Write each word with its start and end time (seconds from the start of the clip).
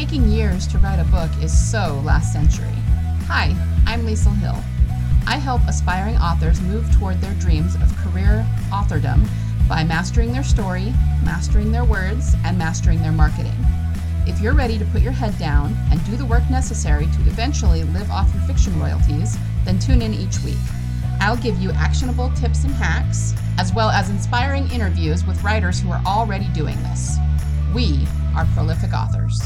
taking 0.00 0.30
years 0.30 0.66
to 0.66 0.78
write 0.78 0.98
a 0.98 1.04
book 1.10 1.28
is 1.42 1.52
so 1.52 2.00
last 2.06 2.32
century. 2.32 2.72
Hi, 3.26 3.54
I'm 3.86 4.06
Liesl 4.06 4.34
Hill. 4.38 4.56
I 5.26 5.36
help 5.36 5.60
aspiring 5.68 6.16
authors 6.16 6.58
move 6.62 6.90
toward 6.96 7.20
their 7.20 7.34
dreams 7.34 7.74
of 7.74 7.94
career 7.98 8.46
authordom 8.72 9.28
by 9.68 9.84
mastering 9.84 10.32
their 10.32 10.42
story, 10.42 10.94
mastering 11.22 11.70
their 11.70 11.84
words, 11.84 12.34
and 12.46 12.56
mastering 12.56 13.02
their 13.02 13.12
marketing. 13.12 13.52
If 14.26 14.40
you're 14.40 14.54
ready 14.54 14.78
to 14.78 14.86
put 14.86 15.02
your 15.02 15.12
head 15.12 15.38
down 15.38 15.76
and 15.90 16.02
do 16.06 16.16
the 16.16 16.24
work 16.24 16.48
necessary 16.48 17.04
to 17.04 17.20
eventually 17.26 17.84
live 17.84 18.10
off 18.10 18.32
your 18.32 18.42
fiction 18.44 18.80
royalties, 18.80 19.36
then 19.66 19.78
tune 19.78 20.00
in 20.00 20.14
each 20.14 20.38
week. 20.38 20.64
I'll 21.20 21.36
give 21.36 21.58
you 21.58 21.72
actionable 21.72 22.30
tips 22.30 22.64
and 22.64 22.72
hacks, 22.72 23.34
as 23.58 23.74
well 23.74 23.90
as 23.90 24.08
inspiring 24.08 24.70
interviews 24.70 25.26
with 25.26 25.44
writers 25.44 25.78
who 25.78 25.90
are 25.90 26.02
already 26.06 26.48
doing 26.54 26.82
this. 26.84 27.18
We 27.74 28.06
are 28.34 28.46
prolific 28.54 28.94
authors. 28.94 29.42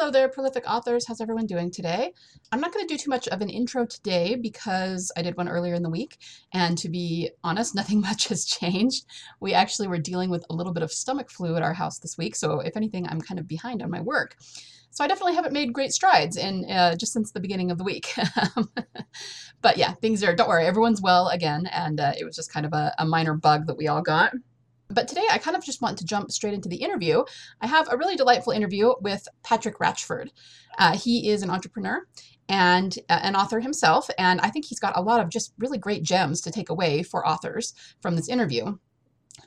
Hello 0.00 0.10
there, 0.10 0.30
prolific 0.30 0.64
authors. 0.66 1.04
How's 1.06 1.20
everyone 1.20 1.44
doing 1.44 1.70
today? 1.70 2.14
I'm 2.50 2.60
not 2.62 2.72
going 2.72 2.88
to 2.88 2.94
do 2.94 2.96
too 2.96 3.10
much 3.10 3.28
of 3.28 3.42
an 3.42 3.50
intro 3.50 3.84
today 3.84 4.34
because 4.34 5.12
I 5.14 5.20
did 5.20 5.36
one 5.36 5.46
earlier 5.46 5.74
in 5.74 5.82
the 5.82 5.90
week. 5.90 6.16
And 6.54 6.78
to 6.78 6.88
be 6.88 7.32
honest, 7.44 7.74
nothing 7.74 8.00
much 8.00 8.28
has 8.28 8.46
changed. 8.46 9.04
We 9.40 9.52
actually 9.52 9.88
were 9.88 9.98
dealing 9.98 10.30
with 10.30 10.46
a 10.48 10.54
little 10.54 10.72
bit 10.72 10.82
of 10.82 10.90
stomach 10.90 11.30
flu 11.30 11.54
at 11.54 11.62
our 11.62 11.74
house 11.74 11.98
this 11.98 12.16
week. 12.16 12.34
So, 12.34 12.60
if 12.60 12.78
anything, 12.78 13.06
I'm 13.06 13.20
kind 13.20 13.38
of 13.38 13.46
behind 13.46 13.82
on 13.82 13.90
my 13.90 14.00
work. 14.00 14.36
So, 14.90 15.04
I 15.04 15.06
definitely 15.06 15.34
haven't 15.34 15.52
made 15.52 15.74
great 15.74 15.92
strides 15.92 16.38
in 16.38 16.64
uh, 16.70 16.96
just 16.96 17.12
since 17.12 17.32
the 17.32 17.40
beginning 17.40 17.70
of 17.70 17.76
the 17.76 17.84
week. 17.84 18.14
but 19.60 19.76
yeah, 19.76 19.92
things 19.92 20.24
are, 20.24 20.34
don't 20.34 20.48
worry, 20.48 20.64
everyone's 20.64 21.02
well 21.02 21.28
again. 21.28 21.66
And 21.66 22.00
uh, 22.00 22.14
it 22.18 22.24
was 22.24 22.36
just 22.36 22.50
kind 22.50 22.64
of 22.64 22.72
a, 22.72 22.94
a 22.98 23.04
minor 23.04 23.34
bug 23.34 23.66
that 23.66 23.76
we 23.76 23.86
all 23.86 24.00
got. 24.00 24.32
But 24.90 25.08
today 25.08 25.24
I 25.30 25.38
kind 25.38 25.56
of 25.56 25.64
just 25.64 25.80
want 25.80 25.98
to 25.98 26.04
jump 26.04 26.30
straight 26.30 26.54
into 26.54 26.68
the 26.68 26.76
interview. 26.76 27.24
I 27.60 27.66
have 27.66 27.90
a 27.90 27.96
really 27.96 28.16
delightful 28.16 28.52
interview 28.52 28.92
with 29.00 29.26
Patrick 29.42 29.78
Ratchford. 29.78 30.30
Uh, 30.78 30.96
he 30.96 31.30
is 31.30 31.42
an 31.42 31.50
entrepreneur 31.50 32.06
and 32.48 32.98
uh, 33.08 33.20
an 33.22 33.36
author 33.36 33.60
himself, 33.60 34.10
and 34.18 34.40
I 34.40 34.50
think 34.50 34.64
he's 34.64 34.80
got 34.80 34.96
a 34.96 35.02
lot 35.02 35.20
of 35.20 35.28
just 35.28 35.52
really 35.58 35.78
great 35.78 36.02
gems 36.02 36.40
to 36.42 36.50
take 36.50 36.68
away 36.68 37.02
for 37.02 37.26
authors 37.26 37.74
from 38.00 38.16
this 38.16 38.28
interview. 38.28 38.76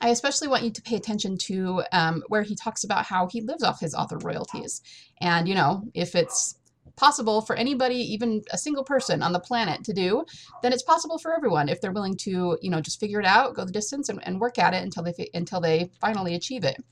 I 0.00 0.08
especially 0.08 0.48
want 0.48 0.64
you 0.64 0.70
to 0.70 0.82
pay 0.82 0.96
attention 0.96 1.36
to 1.38 1.82
um, 1.92 2.22
where 2.28 2.42
he 2.42 2.56
talks 2.56 2.82
about 2.82 3.04
how 3.04 3.28
he 3.28 3.40
lives 3.40 3.62
off 3.62 3.80
his 3.80 3.94
author 3.94 4.18
royalties. 4.18 4.80
And, 5.20 5.46
you 5.46 5.54
know, 5.54 5.84
if 5.94 6.14
it's 6.14 6.56
possible 6.96 7.40
for 7.40 7.56
anybody, 7.56 7.96
even 7.96 8.42
a 8.52 8.58
single 8.58 8.84
person 8.84 9.22
on 9.22 9.32
the 9.32 9.40
planet 9.40 9.84
to 9.84 9.92
do, 9.92 10.24
then 10.62 10.72
it's 10.72 10.82
possible 10.82 11.18
for 11.18 11.34
everyone 11.34 11.68
if 11.68 11.80
they're 11.80 11.92
willing 11.92 12.16
to, 12.18 12.58
you 12.62 12.70
know, 12.70 12.80
just 12.80 13.00
figure 13.00 13.20
it 13.20 13.26
out, 13.26 13.54
go 13.54 13.64
the 13.64 13.72
distance, 13.72 14.08
and, 14.08 14.20
and 14.26 14.40
work 14.40 14.58
at 14.58 14.74
it 14.74 14.82
until 14.82 15.02
they 15.02 15.28
until 15.34 15.60
they 15.60 15.90
finally 16.00 16.34
achieve 16.34 16.64
it. 16.64 16.82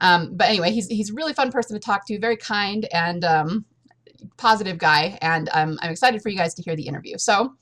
Um, 0.00 0.36
but 0.36 0.48
anyway, 0.48 0.70
he's 0.70 0.86
he's 0.88 1.10
a 1.10 1.14
really 1.14 1.32
fun 1.32 1.50
person 1.50 1.74
to 1.74 1.80
talk 1.80 2.06
to, 2.06 2.18
very 2.18 2.36
kind 2.36 2.86
and 2.92 3.24
um, 3.24 3.64
positive 4.36 4.78
guy, 4.78 5.18
and 5.22 5.48
um, 5.52 5.78
I'm 5.82 5.90
excited 5.90 6.22
for 6.22 6.28
you 6.28 6.36
guys 6.36 6.54
to 6.54 6.62
hear 6.62 6.76
the 6.76 6.86
interview. 6.86 7.18
So, 7.18 7.54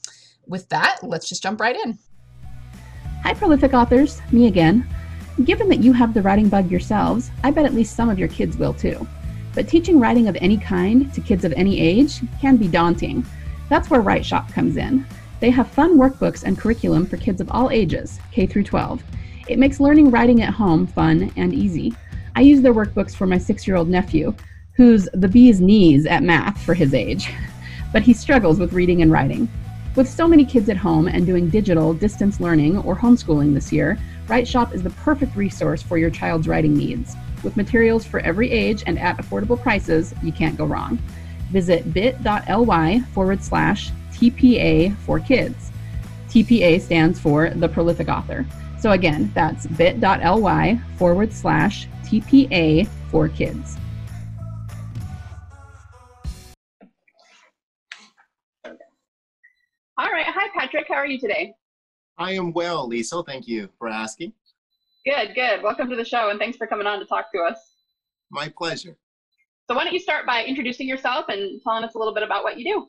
with 0.47 0.69
that, 0.71 0.99
let's 1.03 1.29
just 1.29 1.43
jump 1.43 1.61
right 1.61 1.77
in. 1.77 1.99
Hi, 3.23 3.35
prolific 3.35 3.75
authors, 3.75 4.21
me 4.33 4.47
again. 4.47 4.87
Given 5.45 5.69
that 5.69 5.81
you 5.81 5.93
have 5.93 6.15
the 6.15 6.23
writing 6.23 6.49
bug 6.49 6.71
yourselves, 6.71 7.31
I 7.45 7.51
bet 7.51 7.67
at 7.67 7.75
least 7.75 7.95
some 7.95 8.09
of 8.09 8.19
your 8.19 8.29
kids 8.29 8.57
will 8.57 8.73
too. 8.73 9.07
But 9.57 9.69
teaching 9.69 9.99
writing 9.99 10.29
of 10.29 10.37
any 10.43 10.59
kind 10.59 11.13
to 11.15 11.21
kids 11.23 11.43
of 11.43 11.53
any 11.55 11.81
age 11.81 12.21
can 12.43 12.59
be 12.59 12.69
daunting. 12.69 13.25
That's 13.71 13.89
where 13.89 14.03
WriteShop 14.03 14.53
comes 14.53 14.77
in. 14.77 15.07
They 15.41 15.49
have 15.49 15.67
fun 15.67 15.97
workbooks 15.97 16.43
and 16.45 16.59
curriculum 16.59 17.07
for 17.07 17.17
kids 17.17 17.41
of 17.41 17.51
all 17.51 17.71
ages, 17.71 18.21
K 18.33 18.45
through 18.47 18.65
12. 18.65 19.03
It 19.49 19.59
makes 19.59 19.81
learning 19.81 20.11
writing 20.11 20.43
at 20.43 20.53
home 20.53 20.87
fun 20.87 21.33
and 21.37 21.55
easy. 21.55 21.95
I 22.35 22.43
use 22.43 22.61
their 22.61 22.75
workbooks 22.75 23.17
for 23.17 23.27
my 23.27 23.39
six 23.39 23.67
year 23.67 23.77
old 23.77 23.89
nephew, 23.89 24.35
who's 24.75 25.09
the 25.15 25.27
bee's 25.27 25.59
knees 25.59 26.05
at 26.05 26.23
math 26.23 26.63
for 26.63 26.75
his 26.75 26.93
age, 26.93 27.33
but 27.95 28.03
he 28.03 28.13
struggles 28.13 28.61
with 28.61 28.75
reading 28.75 29.01
and 29.01 29.11
writing. 29.11 29.49
With 29.95 30.07
so 30.07 30.29
many 30.29 30.45
kids 30.45 30.69
at 30.69 30.77
home 30.77 31.09
and 31.09 31.25
doing 31.25 31.49
digital 31.49 31.95
distance 31.95 32.41
learning 32.41 32.77
or 32.77 32.95
homeschooling 32.95 33.55
this 33.55 33.73
year, 33.73 33.99
WriteShop 34.27 34.75
is 34.75 34.83
the 34.83 34.91
perfect 34.91 35.35
resource 35.35 35.81
for 35.81 35.97
your 35.97 36.11
child's 36.11 36.47
writing 36.47 36.75
needs. 36.75 37.17
With 37.43 37.57
materials 37.57 38.05
for 38.05 38.21
every 38.21 38.51
age 38.51 38.83
and 38.87 38.99
at 38.99 39.19
affordable 39.19 39.61
prices, 39.61 40.15
you 40.23 40.33
can't 40.33 40.57
go 40.57 40.65
wrong. 40.65 40.99
Visit 41.51 41.93
bit.ly 41.93 43.01
forward 43.13 43.43
slash 43.43 43.91
TPA 44.13 44.97
for 44.99 45.21
kids. 45.21 45.71
TPA 46.29 46.81
stands 46.81 47.21
for 47.21 47.51
the 47.51 47.69
prolific 47.69 48.09
author. 48.09 48.45
So 48.79 48.93
again, 48.93 49.31
that's 49.35 49.67
bit.ly 49.67 50.81
forward 50.97 51.33
slash 51.33 51.89
TPA 52.05 52.89
for 53.11 53.29
kids. 53.29 53.77
All 59.99 60.11
right. 60.11 60.27
Hi, 60.27 60.49
Patrick. 60.55 60.87
How 60.89 60.97
are 60.97 61.07
you 61.07 61.19
today? 61.19 61.55
I 62.19 62.33
am 62.33 62.53
well, 62.53 62.87
Lisa. 62.87 63.23
Thank 63.23 63.49
you 63.49 63.69
for 63.79 63.89
asking. 63.89 64.33
Good, 65.07 65.37
good. 65.37 65.63
Welcome 65.63 65.89
to 65.91 65.95
the 65.95 66.05
show, 66.05 66.31
and 66.31 66.39
thanks 66.41 66.57
for 66.57 66.67
coming 66.67 66.89
on 66.89 66.99
to 66.99 67.05
talk 67.05 67.27
to 67.33 67.41
us. 67.41 67.57
My 68.33 68.49
pleasure. 68.49 68.97
So, 69.69 69.77
why 69.77 69.85
don't 69.85 69.93
you 69.93 70.01
start 70.01 70.27
by 70.27 70.45
introducing 70.45 70.89
yourself 70.89 71.27
and 71.29 71.63
telling 71.63 71.85
us 71.85 71.95
a 71.95 71.99
little 71.99 72.13
bit 72.13 72.25
about 72.25 72.43
what 72.43 72.59
you 72.59 72.65
do? 72.65 72.89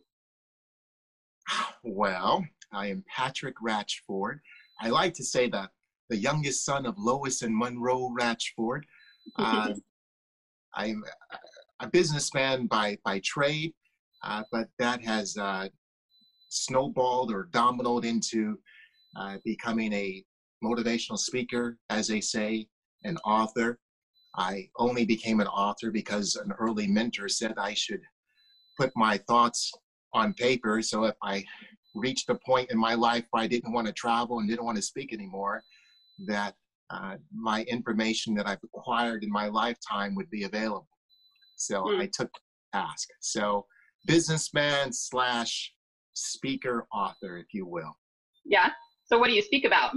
Well, 1.84 2.44
I 2.74 2.88
am 2.88 3.04
Patrick 3.08 3.54
Ratchford. 3.64 4.40
I 4.82 4.90
like 4.90 5.14
to 5.14 5.24
say 5.24 5.48
that 5.50 5.70
the 6.10 6.18
youngest 6.18 6.66
son 6.66 6.88
of 6.88 6.96
Lois 6.98 7.44
and 7.44 7.56
Monroe 7.56 8.12
Ratchford. 8.20 8.82
Uh, 9.38 9.74
I'm 10.74 11.04
a 11.82 11.88
businessman 11.88 12.66
by, 12.66 12.98
by 13.06 13.22
trade, 13.24 13.74
uh, 14.24 14.42
but 14.52 14.70
that 14.80 15.04
has 15.06 15.38
uh, 15.38 15.70
snowballed 16.50 17.32
or 17.32 17.48
dominoed 17.52 18.06
into 18.06 18.58
uh, 19.16 19.38
becoming 19.46 19.94
a 19.94 20.24
motivational 20.63 21.18
speaker, 21.18 21.78
as 21.90 22.07
they 22.07 22.22
say, 22.22 22.68
an 23.03 23.18
author. 23.19 23.79
I 24.35 24.69
only 24.78 25.06
became 25.06 25.40
an 25.40 25.47
author 25.47 25.91
because 25.91 26.35
an 26.35 26.53
early 26.59 26.88
mentor 26.88 27.28
said 27.29 27.53
I 27.57 27.73
should 27.73 28.01
put 28.79 28.91
my 28.95 29.18
thoughts 29.18 29.72
on 30.13 30.34
paper. 30.34 30.81
So 30.81 31.06
if 31.06 31.16
I 31.23 31.44
reached 31.95 32.29
a 32.29 32.35
point 32.45 32.72
in 32.72 32.78
my 32.78 32.94
life 32.94 33.25
where 33.31 33.44
I 33.44 33.47
didn't 33.47 33.73
want 33.73 33.88
to 33.88 33.94
travel 33.94 34.40
and 34.40 34.47
didn't 34.47 34.66
want 34.66 34.78
to 34.78 34.84
speak 34.84 35.13
anymore, 35.13 35.63
that 36.28 36.56
uh, 36.89 37.16
my 37.34 37.63
information 37.63 38.34
that 38.35 38.47
I've 38.47 38.63
acquired 38.63 39.24
in 39.24 39.31
my 39.31 39.47
lifetime 39.47 40.16
would 40.16 40.29
be 40.29 40.44
available. 40.44 40.88
So 41.56 41.84
mm. 41.84 42.00
I 42.00 42.09
took 42.13 42.31
the 42.31 42.79
task. 42.79 43.09
So 43.19 43.66
businessman 44.06 44.94
slash 44.94 45.74
speaker 46.13 46.88
author, 46.94 47.38
if 47.38 47.47
you 47.53 47.66
will. 47.66 47.97
Yeah. 48.45 48.69
So 49.06 49.18
what 49.18 49.28
do 49.28 49.34
you 49.34 49.41
speak 49.41 49.66
about? 49.66 49.91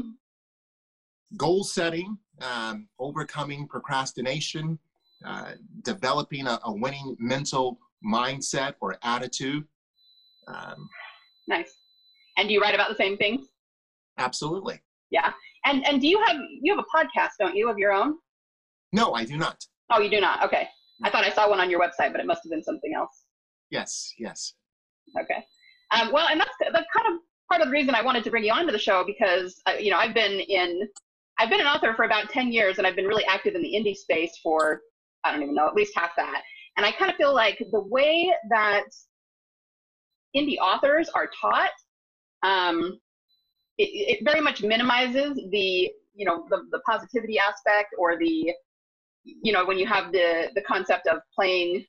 Goal 1.37 1.65
setting, 1.65 2.19
um, 2.41 2.89
overcoming 2.99 3.67
procrastination, 3.67 4.79
uh, 5.25 5.53
developing 5.83 6.47
a, 6.47 6.59
a, 6.65 6.73
winning 6.73 7.17
mental 7.19 7.79
mindset 8.05 8.75
or 8.81 8.97
attitude. 9.03 9.65
Um, 10.49 10.89
nice. 11.49 11.73
And 12.37 12.49
do 12.49 12.55
you 12.55 12.61
write 12.61 12.75
about 12.75 12.89
the 12.89 12.97
same 12.97 13.17
things? 13.17 13.47
Absolutely. 14.19 14.81
Yeah. 15.11 15.33
And 15.67 15.87
and 15.87 16.01
do 16.01 16.09
you 16.09 16.23
have 16.27 16.37
you 16.63 16.75
have 16.75 16.83
a 16.83 16.97
podcast, 16.97 17.33
don't 17.39 17.55
you, 17.55 17.69
of 17.69 17.77
your 17.77 17.93
own? 17.93 18.15
No, 18.93 19.13
I 19.13 19.25
do 19.25 19.37
not. 19.37 19.63
Oh, 19.91 20.01
you 20.01 20.11
do 20.11 20.21
not. 20.21 20.43
Okay. 20.45 20.69
I 21.03 21.11
thought 21.11 21.25
I 21.25 21.31
saw 21.31 21.49
one 21.49 21.61
on 21.61 21.71
your 21.71 21.81
website, 21.81 22.13
but 22.13 22.21
it 22.21 22.27
must 22.27 22.43
have 22.45 22.51
been 22.51 22.63
something 22.63 22.95
else. 22.95 23.25
Yes. 23.71 24.13
Yes. 24.19 24.55
Okay. 25.21 25.45
Um, 25.91 26.13
well, 26.13 26.29
and 26.29 26.41
that's 26.41 26.51
that's 26.61 26.87
kind 26.97 27.15
of 27.15 27.21
part 27.51 27.61
of 27.61 27.69
the 27.69 27.73
reason 27.73 27.95
I 27.95 28.03
wanted 28.03 28.25
to 28.25 28.31
bring 28.31 28.45
you 28.45 28.53
onto 28.53 28.73
the 28.73 28.79
show 28.79 29.05
because 29.05 29.61
uh, 29.67 29.73
you 29.73 29.91
know 29.91 29.99
I've 29.99 30.15
been 30.15 30.41
in 30.41 30.89
I've 31.41 31.49
been 31.49 31.61
an 31.61 31.67
author 31.67 31.95
for 31.95 32.05
about 32.05 32.29
10 32.29 32.53
years 32.53 32.77
and 32.77 32.87
I've 32.87 32.95
been 32.95 33.07
really 33.07 33.25
active 33.25 33.55
in 33.55 33.63
the 33.63 33.73
indie 33.73 33.97
space 33.97 34.39
for, 34.43 34.83
I 35.25 35.33
don't 35.33 35.43
even 35.43 35.55
know, 35.55 35.67
at 35.67 35.75
least 35.75 35.95
half 35.97 36.11
that. 36.19 36.43
And 36.77 36.85
I 36.85 36.93
kind 36.93 37.11
of 37.11 37.17
feel 37.17 37.35
like 37.35 37.59
the 37.73 37.81
way 37.81 38.31
that 38.51 38.85
indie 40.37 40.59
authors 40.59 41.09
are 41.09 41.31
taught, 41.41 41.71
um, 42.43 43.01
it, 43.79 44.19
it 44.19 44.19
very 44.23 44.43
much 44.43 44.63
minimizes 44.63 45.41
the, 45.51 45.91
you 46.15 46.27
know, 46.27 46.45
the, 46.51 46.59
the 46.73 46.81
positivity 46.81 47.39
aspect 47.39 47.95
or 47.99 48.19
the, 48.19 48.53
you 49.25 49.53
know, 49.53 49.65
when 49.65 49.79
you 49.79 49.87
have 49.87 50.13
the, 50.13 50.51
the 50.55 50.63
concept 50.63 51.07
of 51.07 51.21
playing 51.35 51.87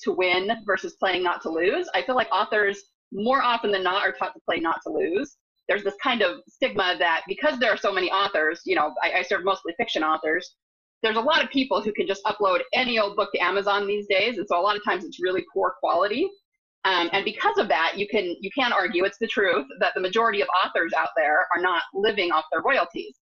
to 0.00 0.12
win 0.12 0.50
versus 0.64 0.96
playing 0.98 1.22
not 1.22 1.42
to 1.42 1.50
lose. 1.50 1.90
I 1.92 2.00
feel 2.00 2.14
like 2.14 2.28
authors 2.32 2.82
more 3.12 3.42
often 3.42 3.70
than 3.70 3.82
not 3.82 4.02
are 4.02 4.12
taught 4.12 4.32
to 4.32 4.40
play 4.48 4.60
not 4.60 4.80
to 4.86 4.92
lose 4.94 5.36
there's 5.68 5.84
this 5.84 5.94
kind 6.02 6.22
of 6.22 6.40
stigma 6.48 6.96
that 6.98 7.22
because 7.28 7.58
there 7.58 7.72
are 7.72 7.76
so 7.76 7.92
many 7.92 8.10
authors, 8.10 8.60
you 8.66 8.76
know, 8.76 8.92
I, 9.02 9.12
I 9.18 9.22
serve 9.22 9.44
mostly 9.44 9.72
fiction 9.78 10.02
authors, 10.02 10.56
there's 11.02 11.16
a 11.16 11.20
lot 11.20 11.42
of 11.44 11.50
people 11.50 11.82
who 11.82 11.92
can 11.92 12.06
just 12.06 12.24
upload 12.24 12.60
any 12.72 12.98
old 12.98 13.16
book 13.16 13.30
to 13.34 13.42
Amazon 13.42 13.86
these 13.86 14.06
days, 14.08 14.38
and 14.38 14.46
so 14.48 14.58
a 14.58 14.62
lot 14.62 14.76
of 14.76 14.84
times 14.84 15.04
it's 15.04 15.22
really 15.22 15.44
poor 15.52 15.74
quality. 15.80 16.28
Um, 16.86 17.08
and 17.12 17.24
because 17.24 17.56
of 17.58 17.68
that, 17.68 17.94
you 17.96 18.06
can 18.06 18.36
you 18.40 18.50
can 18.56 18.72
argue 18.72 19.04
it's 19.04 19.18
the 19.18 19.26
truth 19.26 19.66
that 19.80 19.92
the 19.94 20.00
majority 20.00 20.42
of 20.42 20.48
authors 20.64 20.92
out 20.94 21.08
there 21.16 21.46
are 21.54 21.62
not 21.62 21.82
living 21.94 22.30
off 22.32 22.44
their 22.52 22.62
royalties. 22.62 23.14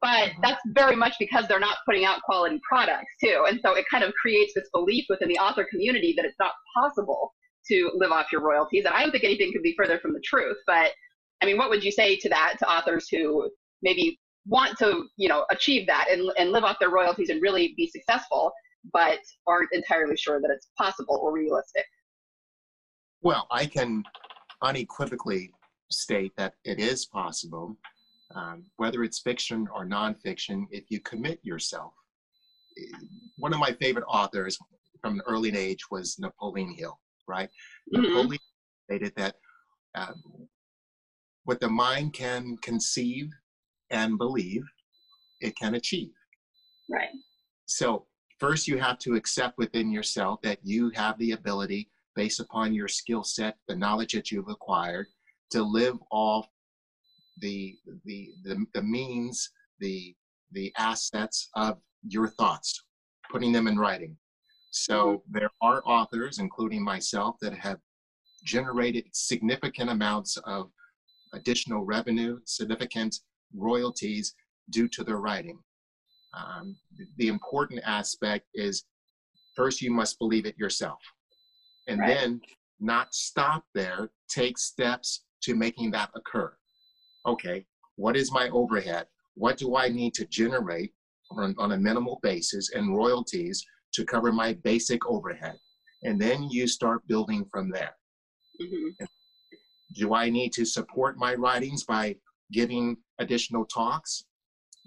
but 0.00 0.30
that's 0.42 0.60
very 0.68 0.96
much 0.96 1.14
because 1.18 1.46
they're 1.48 1.60
not 1.60 1.78
putting 1.86 2.04
out 2.04 2.22
quality 2.22 2.60
products 2.66 3.12
too. 3.22 3.44
And 3.48 3.60
so 3.62 3.74
it 3.74 3.84
kind 3.90 4.04
of 4.04 4.12
creates 4.14 4.52
this 4.54 4.68
belief 4.72 5.04
within 5.08 5.28
the 5.28 5.38
author 5.38 5.66
community 5.70 6.14
that 6.16 6.24
it's 6.24 6.38
not 6.38 6.52
possible 6.76 7.32
to 7.68 7.90
live 7.94 8.10
off 8.10 8.32
your 8.32 8.42
royalties. 8.42 8.84
And 8.84 8.94
I 8.94 9.02
don't 9.02 9.12
think 9.12 9.24
anything 9.24 9.52
could 9.52 9.62
be 9.62 9.74
further 9.76 9.98
from 10.00 10.12
the 10.12 10.20
truth. 10.24 10.56
But 10.66 10.92
I 11.42 11.46
mean, 11.46 11.58
what 11.58 11.70
would 11.70 11.82
you 11.82 11.90
say 11.90 12.16
to 12.16 12.28
that 12.28 12.54
to 12.60 12.70
authors 12.70 13.08
who 13.10 13.50
maybe 13.82 14.18
want 14.46 14.78
to, 14.78 15.04
you 15.16 15.28
know, 15.28 15.44
achieve 15.50 15.86
that 15.88 16.06
and, 16.10 16.30
and 16.38 16.52
live 16.52 16.64
off 16.64 16.76
their 16.78 16.90
royalties 16.90 17.30
and 17.30 17.42
really 17.42 17.74
be 17.76 17.88
successful, 17.88 18.52
but 18.92 19.18
aren't 19.46 19.72
entirely 19.72 20.16
sure 20.16 20.40
that 20.40 20.50
it's 20.50 20.68
possible 20.78 21.18
or 21.22 21.32
realistic? 21.32 21.84
Well, 23.22 23.46
I 23.50 23.66
can 23.66 24.04
unequivocally 24.62 25.52
state 25.90 26.32
that 26.36 26.54
it 26.64 26.78
is 26.78 27.06
possible, 27.06 27.76
um, 28.34 28.64
whether 28.76 29.02
it's 29.02 29.20
fiction 29.20 29.68
or 29.74 29.84
nonfiction, 29.84 30.66
if 30.70 30.84
you 30.90 31.00
commit 31.00 31.40
yourself. 31.42 31.92
One 33.36 33.52
of 33.52 33.58
my 33.58 33.72
favorite 33.72 34.06
authors 34.08 34.58
from 35.00 35.14
an 35.14 35.22
early 35.26 35.54
age 35.56 35.90
was 35.90 36.18
Napoleon 36.18 36.72
Hill, 36.72 36.98
right? 37.28 37.50
Mm-hmm. 37.94 38.02
Napoleon 38.02 38.40
stated 38.88 39.12
that 39.16 39.34
um, 39.94 40.48
what 41.44 41.60
the 41.60 41.68
mind 41.68 42.12
can 42.12 42.56
conceive 42.62 43.30
and 43.90 44.18
believe, 44.18 44.62
it 45.40 45.56
can 45.56 45.74
achieve. 45.74 46.12
Right. 46.90 47.10
So, 47.66 48.06
first, 48.38 48.66
you 48.66 48.78
have 48.78 48.98
to 49.00 49.14
accept 49.14 49.58
within 49.58 49.90
yourself 49.90 50.40
that 50.42 50.58
you 50.62 50.90
have 50.94 51.18
the 51.18 51.32
ability, 51.32 51.90
based 52.14 52.40
upon 52.40 52.74
your 52.74 52.88
skill 52.88 53.24
set, 53.24 53.56
the 53.68 53.76
knowledge 53.76 54.12
that 54.12 54.30
you've 54.30 54.48
acquired, 54.48 55.06
to 55.50 55.62
live 55.62 55.98
off 56.10 56.46
the, 57.38 57.76
the, 58.04 58.30
the, 58.44 58.64
the 58.74 58.82
means, 58.82 59.50
the, 59.80 60.14
the 60.52 60.72
assets 60.78 61.48
of 61.56 61.78
your 62.08 62.28
thoughts, 62.28 62.84
putting 63.30 63.52
them 63.52 63.66
in 63.66 63.78
writing. 63.78 64.16
So, 64.70 64.94
mm-hmm. 64.94 65.38
there 65.38 65.50
are 65.60 65.82
authors, 65.84 66.38
including 66.38 66.84
myself, 66.84 67.36
that 67.42 67.54
have 67.54 67.78
generated 68.44 69.04
significant 69.12 69.90
amounts 69.90 70.36
of 70.44 70.70
additional 71.32 71.84
revenue, 71.84 72.38
significant 72.44 73.16
royalties 73.54 74.34
due 74.70 74.88
to 74.88 75.04
their 75.04 75.18
writing. 75.18 75.58
Um, 76.34 76.76
the 77.18 77.28
important 77.28 77.82
aspect 77.84 78.46
is 78.54 78.84
first 79.54 79.82
you 79.82 79.90
must 79.90 80.18
believe 80.18 80.46
it 80.46 80.56
yourself 80.58 80.98
and 81.88 82.00
right. 82.00 82.08
then 82.08 82.40
not 82.80 83.14
stop 83.14 83.64
there 83.74 84.10
take 84.28 84.58
steps 84.58 85.24
to 85.42 85.54
making 85.54 85.90
that 85.90 86.10
occur 86.14 86.52
okay 87.26 87.64
what 87.96 88.16
is 88.16 88.32
my 88.32 88.48
overhead 88.50 89.06
what 89.34 89.56
do 89.56 89.76
i 89.76 89.88
need 89.88 90.14
to 90.14 90.26
generate 90.26 90.92
on, 91.30 91.54
on 91.58 91.72
a 91.72 91.76
minimal 91.76 92.18
basis 92.22 92.70
and 92.72 92.96
royalties 92.96 93.64
to 93.92 94.04
cover 94.04 94.32
my 94.32 94.54
basic 94.64 95.04
overhead 95.06 95.56
and 96.02 96.20
then 96.20 96.48
you 96.50 96.66
start 96.66 97.06
building 97.06 97.44
from 97.50 97.70
there 97.70 97.94
mm-hmm. 98.60 99.04
Do 99.92 100.14
i 100.14 100.28
need 100.30 100.52
to 100.52 100.64
support 100.64 101.16
my 101.18 101.34
writings 101.34 101.84
by 101.84 102.14
giving 102.52 102.96
additional 103.18 103.64
talks, 103.64 104.24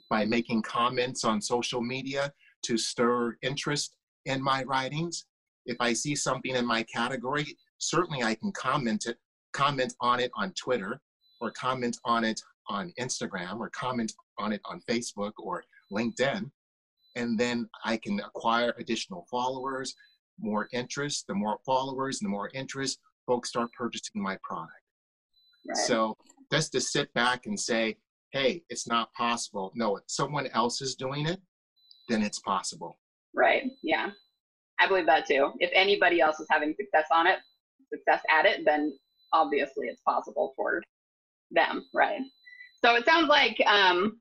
by 0.10 0.24
making 0.24 0.62
comments 0.62 1.24
on 1.24 1.42
social 1.42 1.82
media 1.82 2.32
to 2.64 2.78
stir 2.78 3.36
interest 3.42 3.96
in 4.26 4.42
my 4.42 4.64
writings. 4.64 5.26
If 5.66 5.78
I 5.80 5.94
see 5.94 6.16
something 6.16 6.56
in 6.56 6.66
my 6.66 6.84
category, 6.84 7.58
certainly 7.80 8.24
I 8.24 8.36
can 8.36 8.52
comment 8.52 9.06
it, 9.08 9.18
comment 9.54 9.94
on 10.00 10.20
it 10.20 10.32
on 10.36 10.54
Twitter, 10.54 11.02
or 11.42 11.52
comment 11.52 11.98
on 12.06 12.24
it 12.24 12.40
on 12.70 12.94
Instagram, 13.00 13.60
or 13.60 13.70
comment 13.72 14.14
on 14.38 14.54
it 14.54 14.62
on 14.66 14.82
Facebook 14.90 15.34
or 15.38 15.64
LinkedIn. 15.92 16.50
And 17.16 17.40
then 17.40 17.68
I 17.84 17.98
can 17.98 18.20
acquire 18.20 18.74
additional 18.78 19.26
followers, 19.32 19.96
more 20.40 20.68
interest. 20.74 21.26
The 21.28 21.34
more 21.34 21.58
followers, 21.66 22.20
the 22.20 22.30
more 22.30 22.52
interest, 22.54 23.00
folks 23.26 23.50
start 23.50 23.72
purchasing 23.78 24.22
my 24.22 24.38
product. 24.44 24.85
Right. 25.68 25.78
So 25.78 26.16
just 26.52 26.72
to 26.74 26.82
sit 26.82 27.14
back 27.14 27.46
and 27.46 27.60
say, 27.60 27.98
hey, 28.32 28.64
it's 28.70 28.88
not 28.88 29.14
possible. 29.14 29.72
No, 29.76 29.98
if 29.98 30.04
someone 30.08 30.48
else 30.48 30.82
is 30.82 30.96
doing 30.96 31.26
it, 31.26 31.40
then 32.10 32.22
it's 32.22 32.40
possible. 32.40 32.98
Right. 33.34 33.64
Yeah. 33.84 34.10
I 34.80 34.88
believe 34.88 35.06
that 35.06 35.26
too. 35.26 35.54
If 35.60 35.72
anybody 35.74 36.22
else 36.22 36.40
is 36.40 36.48
having 36.50 36.74
success 36.76 37.08
on 37.12 37.28
it, 37.28 37.40
success 37.94 38.22
at 38.30 38.46
it, 38.46 38.62
then 38.66 38.98
obviously 39.34 39.88
it's 39.88 40.02
possible 40.02 40.54
for 40.56 40.82
them. 41.52 41.86
Right. 41.94 42.20
So 42.84 42.96
it 42.96 43.06
sounds 43.06 43.30
like 43.30 43.62
um, 43.66 44.20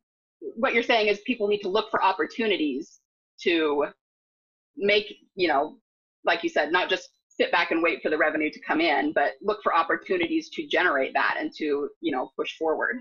what 0.57 0.75
you're 0.75 0.83
saying 0.83 1.09
is 1.09 1.21
people 1.27 1.49
need 1.49 1.61
to 1.61 1.69
look 1.69 1.91
for 1.91 2.03
opportunities 2.03 3.01
to 3.43 3.87
make, 4.77 5.13
you 5.35 5.49
know, 5.49 5.79
like 6.25 6.43
you 6.43 6.49
said, 6.49 6.73
not 6.73 6.89
just 6.89 7.11
sit 7.39 7.51
back 7.51 7.71
and 7.71 7.83
wait 7.83 8.01
for 8.03 8.11
the 8.11 8.19
revenue 8.19 8.51
to 8.51 8.61
come 8.61 8.81
in, 8.81 9.13
but 9.13 9.33
look 9.43 9.61
for 9.63 9.75
opportunities 9.75 10.49
to 10.51 10.67
generate 10.67 11.13
that 11.15 11.37
and 11.39 11.53
to, 11.57 11.89
you 12.01 12.13
know, 12.13 12.31
push 12.37 12.57
forward. 12.57 12.97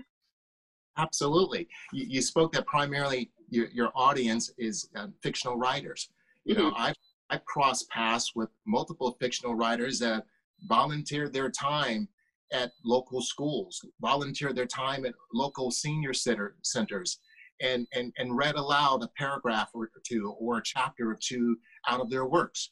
Absolutely. 0.96 1.68
You, 1.92 2.06
you 2.08 2.22
spoke 2.22 2.52
that 2.52 2.66
primarily 2.66 3.30
your, 3.48 3.66
your 3.72 3.90
audience 3.94 4.52
is 4.58 4.88
uh, 4.96 5.08
fictional 5.22 5.56
writers. 5.56 6.08
You 6.44 6.54
mm-hmm. 6.54 6.64
know, 6.64 6.72
I've, 6.76 6.94
I've 7.30 7.44
crossed 7.44 7.88
paths 7.90 8.32
with 8.34 8.48
multiple 8.66 9.16
fictional 9.20 9.54
writers 9.54 9.98
that 10.00 10.24
volunteered 10.62 11.32
their 11.32 11.50
time 11.50 12.08
at 12.52 12.72
local 12.84 13.20
schools, 13.22 13.84
volunteered 14.00 14.56
their 14.56 14.66
time 14.66 15.04
at 15.06 15.14
local 15.32 15.70
senior 15.70 16.12
center, 16.12 16.56
centers, 16.62 17.18
and, 17.60 17.86
and, 17.94 18.12
and 18.18 18.36
read 18.36 18.56
aloud 18.56 19.02
a 19.02 19.08
paragraph 19.16 19.70
or 19.74 19.90
two 20.06 20.34
or 20.38 20.58
a 20.58 20.62
chapter 20.62 21.10
or 21.10 21.18
two 21.20 21.56
out 21.88 22.00
of 22.00 22.10
their 22.10 22.26
works. 22.26 22.70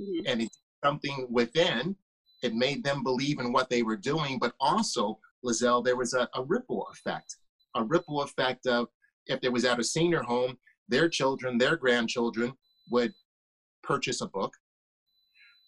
Mm-hmm. 0.00 0.26
And 0.26 0.42
it 0.42 0.50
something 0.84 1.26
within. 1.30 1.96
It 2.42 2.54
made 2.54 2.82
them 2.82 3.02
believe 3.02 3.38
in 3.38 3.52
what 3.52 3.70
they 3.70 3.82
were 3.82 3.96
doing, 3.96 4.38
but 4.38 4.54
also, 4.60 5.18
Lizelle, 5.44 5.84
there 5.84 5.96
was 5.96 6.14
a, 6.14 6.28
a 6.34 6.42
ripple 6.42 6.86
effect. 6.92 7.36
A 7.74 7.84
ripple 7.84 8.22
effect 8.22 8.66
of 8.66 8.88
if 9.26 9.40
there 9.40 9.52
was 9.52 9.64
at 9.64 9.78
a 9.78 9.84
senior 9.84 10.22
home, 10.22 10.58
their 10.88 11.08
children, 11.08 11.56
their 11.56 11.76
grandchildren 11.76 12.52
would 12.90 13.12
purchase 13.82 14.20
a 14.20 14.26
book. 14.26 14.52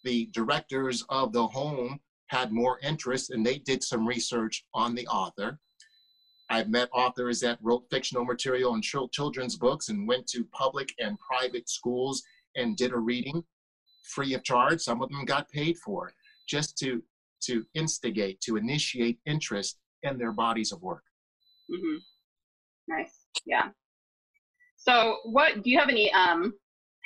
The 0.03 0.29
directors 0.33 1.05
of 1.09 1.33
the 1.33 1.47
home 1.47 2.01
had 2.27 2.53
more 2.53 2.79
interest 2.83 3.31
and 3.31 3.47
they 3.47 3.59
did 3.59 3.83
some 3.83 4.07
research 4.07 4.65
on 4.75 4.95
the 4.95 5.07
author. 5.07 5.59
I've 6.51 6.69
met 6.69 6.89
authors 6.93 7.41
that 7.41 7.59
wrote 7.63 7.85
fictional 7.91 8.25
material 8.25 8.75
and 8.75 8.83
children's 8.83 9.57
books 9.57 9.89
and 9.89 10.07
went 10.07 10.27
to 10.29 10.45
public 10.53 10.93
and 10.99 11.19
private 11.19 11.71
schools 11.71 12.23
and 12.57 12.77
did 12.77 12.93
a 12.93 12.99
reading 12.99 13.43
free 14.05 14.35
of 14.35 14.43
charge. 14.45 14.81
Some 14.81 15.03
of 15.03 15.11
them 15.11 15.25
got 15.25 15.51
paid 15.51 15.77
for 15.79 16.13
just 16.47 16.79
to 16.79 17.03
to 17.43 17.65
instigate, 17.75 18.41
to 18.41 18.57
initiate 18.57 19.19
interest 19.27 19.79
in 20.03 20.17
their 20.17 20.33
bodies 20.33 20.73
of 20.73 20.81
work. 20.83 21.03
Mm-hmm. 21.71 21.97
Nice. 22.89 23.27
Yeah. 23.45 23.69
So, 24.77 25.19
what 25.25 25.63
do 25.63 25.71
you 25.71 25.79
have 25.79 25.89
any 25.89 26.13
um, 26.13 26.55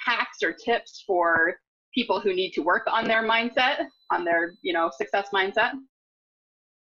hacks 0.05 0.39
or 0.43 0.53
tips 0.53 1.05
for 1.07 1.55
people 1.95 2.21
who 2.21 2.35
need 2.35 2.53
to 2.53 2.61
work 2.61 2.83
on 2.91 3.05
their 3.05 3.23
mindset, 3.23 3.87
on 4.11 4.25
their 4.25 4.55
you 4.63 4.73
know 4.73 4.91
success 4.97 5.29
mindset? 5.33 5.73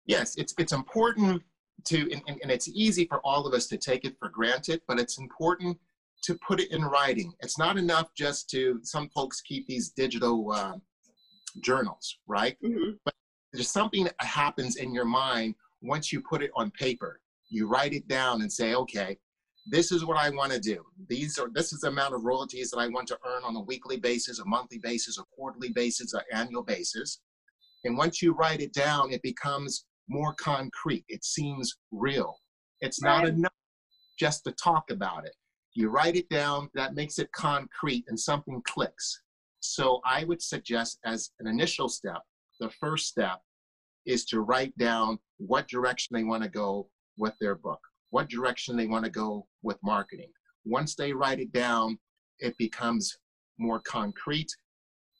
Yes, 0.06 0.36
it's 0.38 0.54
it's 0.58 0.72
important 0.72 1.44
to, 1.86 2.10
and, 2.12 2.40
and 2.42 2.52
it's 2.52 2.68
easy 2.70 3.06
for 3.06 3.20
all 3.26 3.46
of 3.46 3.54
us 3.54 3.68
to 3.68 3.78
take 3.78 4.06
it 4.06 4.16
for 4.20 4.30
granted, 4.30 4.82
but 4.88 5.00
it's 5.00 5.18
important 5.18 5.78
to 6.24 6.38
put 6.48 6.60
it 6.60 6.72
in 6.72 6.84
writing. 6.84 7.34
It's 7.42 7.58
not 7.58 7.78
enough 7.78 8.10
just 8.16 8.50
to, 8.52 8.80
some 8.84 9.10
folks 9.10 9.42
keep 9.42 9.68
these 9.68 9.90
digital 9.90 10.52
uh, 10.52 10.74
journals, 11.62 12.18
right? 12.28 12.58
Mm-hmm. 12.64 12.92
But 13.06 13.14
there's 13.54 13.70
something 13.70 14.04
that 14.06 14.16
happens 14.20 14.78
in 14.78 14.94
your 14.94 15.06
mind 15.06 15.56
once 15.82 16.12
you 16.12 16.22
put 16.22 16.42
it 16.42 16.52
on 16.56 16.72
paper. 16.72 17.22
You 17.50 17.68
write 17.68 17.94
it 17.94 18.08
down 18.08 18.42
and 18.42 18.52
say, 18.52 18.74
okay, 18.76 19.18
this 19.70 19.92
is 19.92 20.06
what 20.06 20.18
I 20.18 20.30
want 20.30 20.52
to 20.52 20.60
do. 20.60 20.84
These 21.10 21.38
are 21.38 21.50
this 21.54 21.74
is 21.74 21.82
the 21.82 21.90
amount 21.90 22.14
of 22.14 22.24
royalties 22.24 22.72
that 22.72 22.78
I 22.78 22.88
want 22.88 23.08
to 23.10 23.20
earn 23.26 23.44
on 23.44 23.56
a 23.56 23.62
weekly 23.62 23.98
basis, 23.98 24.40
a 24.40 24.46
monthly 24.46 24.78
basis, 24.78 25.18
a 25.18 25.24
quarterly 25.36 25.70
basis, 25.70 26.14
an 26.14 26.22
annual 26.32 26.64
basis. 26.64 27.20
And 27.84 27.98
once 27.98 28.22
you 28.22 28.34
write 28.34 28.62
it 28.62 28.74
down, 28.74 29.12
it 29.12 29.22
becomes 29.22 29.86
more 30.10 30.34
concrete. 30.34 31.06
It 31.10 31.24
seems 31.24 31.78
real. 31.92 32.38
It's 32.80 33.02
right. 33.04 33.20
not 33.20 33.28
enough 33.28 33.54
just 34.18 34.44
to 34.46 34.52
talk 34.54 34.90
about 34.90 35.26
it. 35.26 35.34
You 35.78 35.90
write 35.90 36.16
it 36.16 36.28
down, 36.30 36.72
that 36.74 36.96
makes 36.96 37.20
it 37.20 37.32
concrete 37.34 38.04
and 38.08 38.20
something 38.20 38.64
clicks. 38.66 39.22
So 39.60 40.02
I 40.04 40.24
would 40.24 40.42
suggest 40.42 40.98
as 41.06 41.30
an 41.40 41.46
initial 41.46 41.88
step, 41.88 42.24
the 42.60 42.72
first 42.80 43.06
step 43.06 43.42
is 44.08 44.26
to 44.26 44.42
write 44.42 44.76
down 44.80 45.20
what 45.38 45.68
direction 45.68 46.16
they 46.16 46.24
want 46.24 46.42
to 46.42 46.50
go 46.50 46.90
with 47.16 47.36
their 47.40 47.54
book, 47.54 47.80
what 48.10 48.28
direction 48.28 48.76
they 48.76 48.88
want 48.88 49.06
to 49.06 49.12
go 49.12 49.46
with 49.62 49.78
marketing. 49.84 50.32
Once 50.66 50.96
they 50.96 51.14
write 51.14 51.40
it 51.40 51.52
down, 51.52 52.00
it 52.40 52.58
becomes 52.58 53.16
more 53.60 53.80
concrete, 53.82 54.50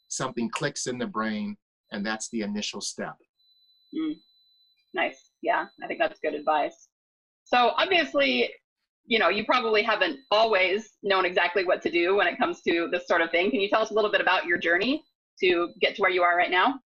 something 0.08 0.50
clicks 0.50 0.88
in 0.88 0.98
the 0.98 1.06
brain, 1.06 1.56
and 1.92 2.04
that's 2.04 2.30
the 2.32 2.42
initial 2.42 2.82
step. 2.82 3.16
Mm. 3.96 4.16
Nice. 4.96 5.30
Yeah, 5.44 5.66
I 5.84 5.86
think 5.86 6.00
that's 6.00 6.20
good 6.20 6.34
advice. 6.34 6.88
So 7.44 7.74
obviously, 7.78 8.50
you 9.08 9.20
know, 9.20 9.30
you 9.30 9.46
probably 9.46 9.82
haven't 9.82 10.20
always 10.32 10.92
known 11.02 11.26
exactly 11.26 11.64
what 11.64 11.82
to 11.82 11.90
do 11.90 12.18
when 12.18 12.28
it 12.28 12.38
comes 12.38 12.62
to 12.64 12.90
this 12.92 13.08
sort 13.08 13.22
of 13.22 13.32
thing. 13.32 13.50
Can 13.50 13.62
you 13.62 13.70
tell 13.70 13.82
us 13.82 13.92
a 13.92 13.94
little 13.94 14.12
bit 14.12 14.20
about 14.20 14.46
your 14.46 14.58
journey 14.58 15.06
to 15.40 15.70
get 15.80 15.96
to 15.96 16.02
where 16.02 16.12
you 16.12 16.24
are 16.24 16.36
right 16.36 16.52
now? 16.52 16.80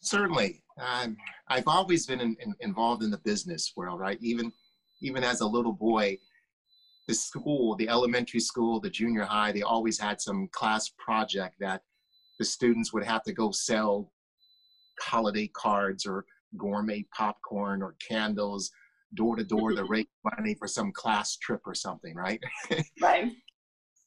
Certainly. 0.00 0.62
Um, 0.80 1.16
I've 1.48 1.66
always 1.66 2.06
been 2.06 2.20
in, 2.20 2.36
in, 2.40 2.54
involved 2.60 3.02
in 3.02 3.10
the 3.10 3.18
business 3.18 3.72
world, 3.76 3.98
right? 3.98 4.18
Even 4.20 4.52
even 5.02 5.22
as 5.22 5.40
a 5.40 5.46
little 5.46 5.72
boy, 5.72 6.16
the 7.06 7.14
school, 7.14 7.76
the 7.76 7.88
elementary 7.88 8.40
school, 8.40 8.80
the 8.80 8.88
junior 8.88 9.24
high, 9.24 9.52
they 9.52 9.62
always 9.62 9.98
had 9.98 10.20
some 10.20 10.48
class 10.52 10.90
project 10.98 11.56
that 11.60 11.82
the 12.38 12.44
students 12.44 12.92
would 12.92 13.04
have 13.04 13.22
to 13.24 13.32
go 13.32 13.50
sell 13.50 14.10
holiday 15.00 15.48
cards 15.48 16.06
or 16.06 16.24
gourmet 16.56 17.04
popcorn 17.14 17.82
or 17.82 17.96
candles 18.06 18.70
door 19.14 19.36
to 19.36 19.44
door 19.44 19.72
to 19.72 19.84
raise 19.84 20.06
money 20.38 20.54
for 20.54 20.68
some 20.68 20.92
class 20.92 21.36
trip 21.36 21.60
or 21.66 21.74
something, 21.74 22.14
right? 22.14 22.40
right. 23.00 23.32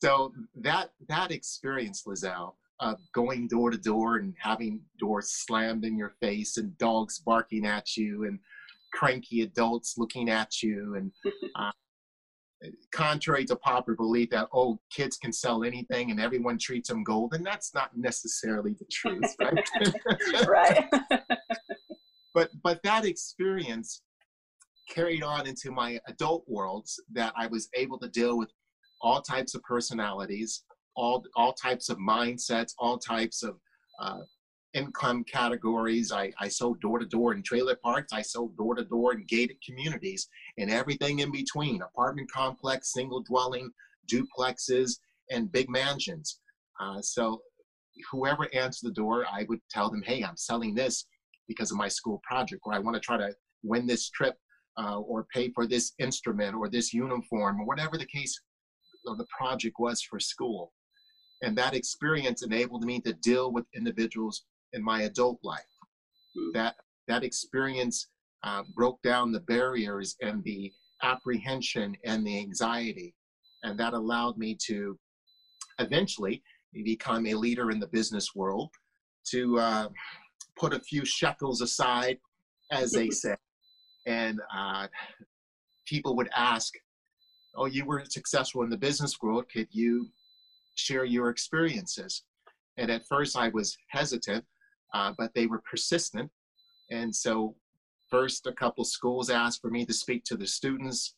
So 0.02 0.34
that 0.56 0.92
that 1.08 1.32
experience, 1.32 2.04
Lizelle, 2.08 2.54
of 2.80 3.00
going 3.14 3.48
door 3.48 3.72
to 3.72 3.78
door 3.78 4.18
and 4.18 4.34
having 4.40 4.82
doors 5.00 5.32
slammed 5.32 5.84
in 5.84 5.98
your 5.98 6.16
face 6.22 6.58
and 6.58 6.78
dogs 6.78 7.20
barking 7.20 7.66
at 7.66 7.98
you 7.98 8.24
and 8.24 8.40
cranky 8.94 9.42
adults 9.42 9.96
looking 9.98 10.30
at 10.30 10.64
you 10.64 10.96
and 10.96 11.12
uh, 11.56 11.72
contrary 12.92 13.46
to 13.46 13.56
popular 13.56 13.96
belief 13.96 14.30
that 14.30 14.48
oh 14.54 14.80
kids 14.92 15.18
can 15.18 15.32
sell 15.32 15.64
anything 15.64 16.12
and 16.12 16.20
everyone 16.20 16.58
treats 16.58 16.90
them 16.90 17.04
gold 17.04 17.34
and 17.34 17.46
that's 17.46 17.74
not 17.74 17.96
necessarily 17.96 18.76
the 18.80 18.86
truth 18.92 19.36
right 19.40 20.48
right 20.48 20.90
but 22.34 22.50
but 22.64 22.82
that 22.84 23.06
experience 23.06 24.02
carried 24.90 25.24
on 25.24 25.48
into 25.48 25.72
my 25.72 26.00
adult 26.08 26.44
worlds 26.48 27.00
that 27.12 27.34
i 27.38 27.48
was 27.48 27.70
able 27.76 27.98
to 27.98 28.10
deal 28.10 28.38
with 28.38 28.50
all 29.02 29.22
types 29.22 29.56
of 29.56 29.64
personalities 29.64 30.64
all 30.96 31.24
all 31.36 31.54
types 31.54 31.90
of 31.90 31.98
mindsets 31.98 32.74
all 32.80 32.98
types 32.98 33.44
of 33.44 33.56
uh, 34.02 34.20
income 34.74 35.24
categories. 35.24 36.12
I, 36.12 36.32
I 36.40 36.48
sold 36.48 36.80
door 36.82 37.00
to 37.00 37.06
door 37.06 37.34
in 37.34 37.44
trailer 37.44 37.76
parks. 37.76 38.14
I 38.14 38.22
sold 38.22 38.56
door 38.58 38.76
to 38.76 38.84
door 38.84 39.14
in 39.14 39.26
gated 39.28 39.58
communities 39.66 40.28
and 40.58 40.70
everything 40.70 41.20
in 41.20 41.32
between 41.32 41.82
apartment 41.82 42.32
complex, 42.32 42.94
single 42.94 43.22
dwelling, 43.22 43.72
duplexes, 44.12 45.00
and 45.32 45.52
big 45.52 45.70
mansions. 45.70 46.40
Uh, 46.80 47.02
so, 47.02 47.42
whoever 48.12 48.48
answered 48.54 48.88
the 48.88 48.94
door, 48.94 49.26
I 49.32 49.46
would 49.50 49.60
tell 49.70 49.90
them, 49.90 50.02
hey, 50.04 50.24
I'm 50.24 50.38
selling 50.38 50.74
this 50.74 51.06
because 51.48 51.72
of 51.72 51.78
my 51.78 51.88
school 51.88 52.22
project, 52.24 52.62
or 52.64 52.74
I 52.74 52.80
want 52.80 52.96
to 52.96 53.02
try 53.02 53.18
to 53.18 53.34
win 53.64 53.86
this 53.86 54.10
trip 54.10 54.36
uh, 54.78 55.00
or 55.00 55.26
pay 55.34 55.50
for 55.52 55.66
this 55.66 55.94
instrument 56.00 56.56
or 56.56 56.70
this 56.70 56.94
uniform 56.94 57.62
or 57.62 57.66
whatever 57.66 57.98
the 57.98 58.06
case 58.06 58.40
or 59.06 59.16
the 59.16 59.26
project 59.26 59.76
was 59.80 60.02
for 60.02 60.20
school. 60.20 60.74
And 61.42 61.58
that 61.58 61.74
experience 61.74 62.44
enabled 62.44 62.84
me 62.84 63.00
to 63.02 63.14
deal 63.14 63.52
with 63.52 63.66
individuals 63.76 64.44
in 64.74 64.84
my 64.84 65.04
adult 65.04 65.40
life. 65.44 65.62
Hmm. 66.38 66.52
That 66.54 66.76
that 67.08 67.24
experience 67.24 68.10
uh, 68.44 68.64
broke 68.76 69.02
down 69.02 69.32
the 69.32 69.40
barriers 69.42 70.16
and 70.22 70.44
the 70.44 70.72
apprehension 71.02 71.96
and 72.06 72.26
the 72.26 72.38
anxiety, 72.38 73.16
and 73.64 73.80
that 73.80 73.94
allowed 73.94 74.38
me 74.38 74.58
to 74.68 74.98
eventually 75.80 76.44
become 76.84 77.26
a 77.26 77.34
leader 77.34 77.72
in 77.72 77.80
the 77.80 77.88
business 77.88 78.36
world. 78.36 78.70
To 79.32 79.60
uh, 79.60 79.88
put 80.58 80.74
a 80.74 80.80
few 80.80 81.06
shekels 81.06 81.62
aside, 81.62 82.18
as 82.72 82.92
they 82.92 83.10
say, 83.10 83.36
and 84.10 84.40
uh, 84.56 84.88
people 85.86 86.16
would 86.18 86.30
ask, 86.36 86.74
"Oh, 87.56 87.66
you 87.66 87.86
were 87.86 88.04
successful 88.10 88.64
in 88.64 88.70
the 88.70 88.78
business 88.78 89.16
world. 89.22 89.46
Could 89.54 89.68
you 89.72 90.10
share 90.76 91.06
your 91.06 91.30
experiences?" 91.30 92.24
And 92.78 92.90
at 92.92 93.06
first, 93.08 93.38
I 93.38 93.50
was 93.50 93.78
hesitant 93.90 94.46
uh, 94.94 95.14
but 95.18 95.34
they 95.34 95.48
were 95.48 95.62
persistent. 95.70 96.30
And 96.90 97.14
so, 97.16 97.56
first, 98.10 98.48
a 98.48 98.54
couple 98.54 98.84
schools 98.84 99.30
asked 99.30 99.62
for 99.62 99.70
me 99.70 99.86
to 99.86 99.94
speak 99.94 100.24
to 100.26 100.38
the 100.38 100.48
students. 100.48 101.16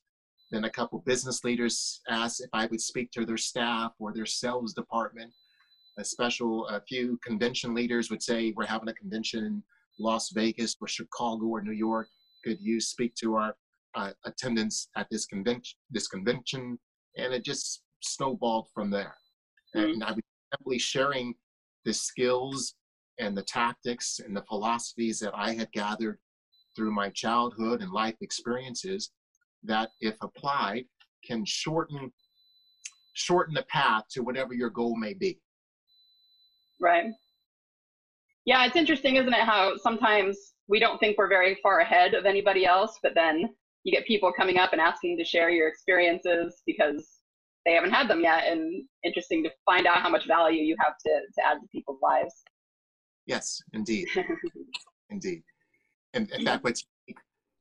Then, 0.51 0.65
a 0.65 0.69
couple 0.69 1.00
business 1.00 1.43
leaders 1.43 2.01
asked 2.10 2.41
if 2.41 2.50
I 2.53 2.65
would 2.65 2.81
speak 2.81 3.12
to 3.12 3.25
their 3.25 3.38
staff 3.38 3.93
or 4.00 4.13
their 4.13 4.25
sales 4.25 4.74
department. 4.74 5.31
A 5.98 6.03
special, 6.03 6.67
a 6.67 6.81
few 6.81 7.19
convention 7.25 7.74
leaders 7.74 8.10
would 8.10 8.24
say, 8.24 8.53
We're 8.55 8.65
having 8.65 8.89
a 8.89 8.93
convention 8.93 9.45
in 9.45 9.63
Las 10.00 10.31
Vegas 10.31 10.75
or 10.81 10.88
Chicago 10.88 11.45
or 11.45 11.62
New 11.62 11.71
York. 11.71 12.10
Could 12.43 12.60
you 12.62 12.79
speak 12.79 13.15
to 13.15 13.36
our 13.36 13.55
uh, 13.95 14.12
attendance 14.25 14.89
at 14.95 15.07
this 15.12 15.25
convention? 15.25 15.77
This 15.89 16.07
convention, 16.07 16.79
and 17.17 17.33
it 17.33 17.43
just 17.43 17.83
snowballed 18.01 18.67
from 18.74 18.89
there. 18.89 19.15
Mm-hmm. 19.75 19.93
And 19.93 20.03
I 20.03 20.12
was 20.12 20.21
simply 20.57 20.79
sharing 20.79 21.36
the 21.86 21.93
skills 21.93 22.75
and 23.19 23.38
the 23.38 23.43
tactics 23.43 24.19
and 24.19 24.36
the 24.36 24.43
philosophies 24.43 25.19
that 25.19 25.33
I 25.36 25.53
had 25.53 25.71
gathered 25.71 26.19
through 26.75 26.93
my 26.93 27.10
childhood 27.10 27.81
and 27.81 27.91
life 27.91 28.15
experiences 28.21 29.12
that 29.63 29.91
if 30.00 30.15
applied 30.21 30.86
can 31.25 31.45
shorten 31.45 32.12
shorten 33.13 33.53
the 33.53 33.63
path 33.63 34.03
to 34.10 34.21
whatever 34.21 34.53
your 34.53 34.69
goal 34.69 34.95
may 34.95 35.13
be 35.13 35.39
right 36.79 37.12
yeah 38.45 38.65
it's 38.65 38.77
interesting 38.77 39.17
isn't 39.17 39.33
it 39.33 39.41
how 39.41 39.75
sometimes 39.77 40.50
we 40.68 40.80
don't 40.80 41.00
think 41.00 41.18
we're 41.18 41.27
very 41.27 41.58
far 41.62 41.80
ahead 41.80 42.13
of 42.13 42.25
anybody 42.25 42.65
else 42.65 42.98
but 43.03 43.13
then 43.15 43.50
you 43.84 43.91
get 43.91 44.06
people 44.06 44.32
coming 44.32 44.58
up 44.58 44.74
and 44.74 44.82
asking 44.82 45.18
to 45.18 45.25
share 45.25 45.50
your 45.50 45.68
experiences 45.68 46.62
because 46.65 47.20
they 47.65 47.74
haven't 47.74 47.91
had 47.91 48.08
them 48.08 48.22
yet 48.22 48.46
and 48.48 48.84
interesting 49.03 49.44
to 49.44 49.50
find 49.65 49.86
out 49.86 50.01
how 50.01 50.10
much 50.10 50.25
value 50.27 50.63
you 50.63 50.75
have 50.80 50.94
to, 51.06 51.10
to 51.10 51.46
add 51.46 51.56
to 51.56 51.68
people's 51.72 52.00
lives 52.01 52.44
Yes, 53.25 53.62
indeed, 53.74 54.08
indeed. 55.10 55.44
And 56.13 56.30
in 56.32 56.44
fact, 56.44 56.63
what's 56.63 56.86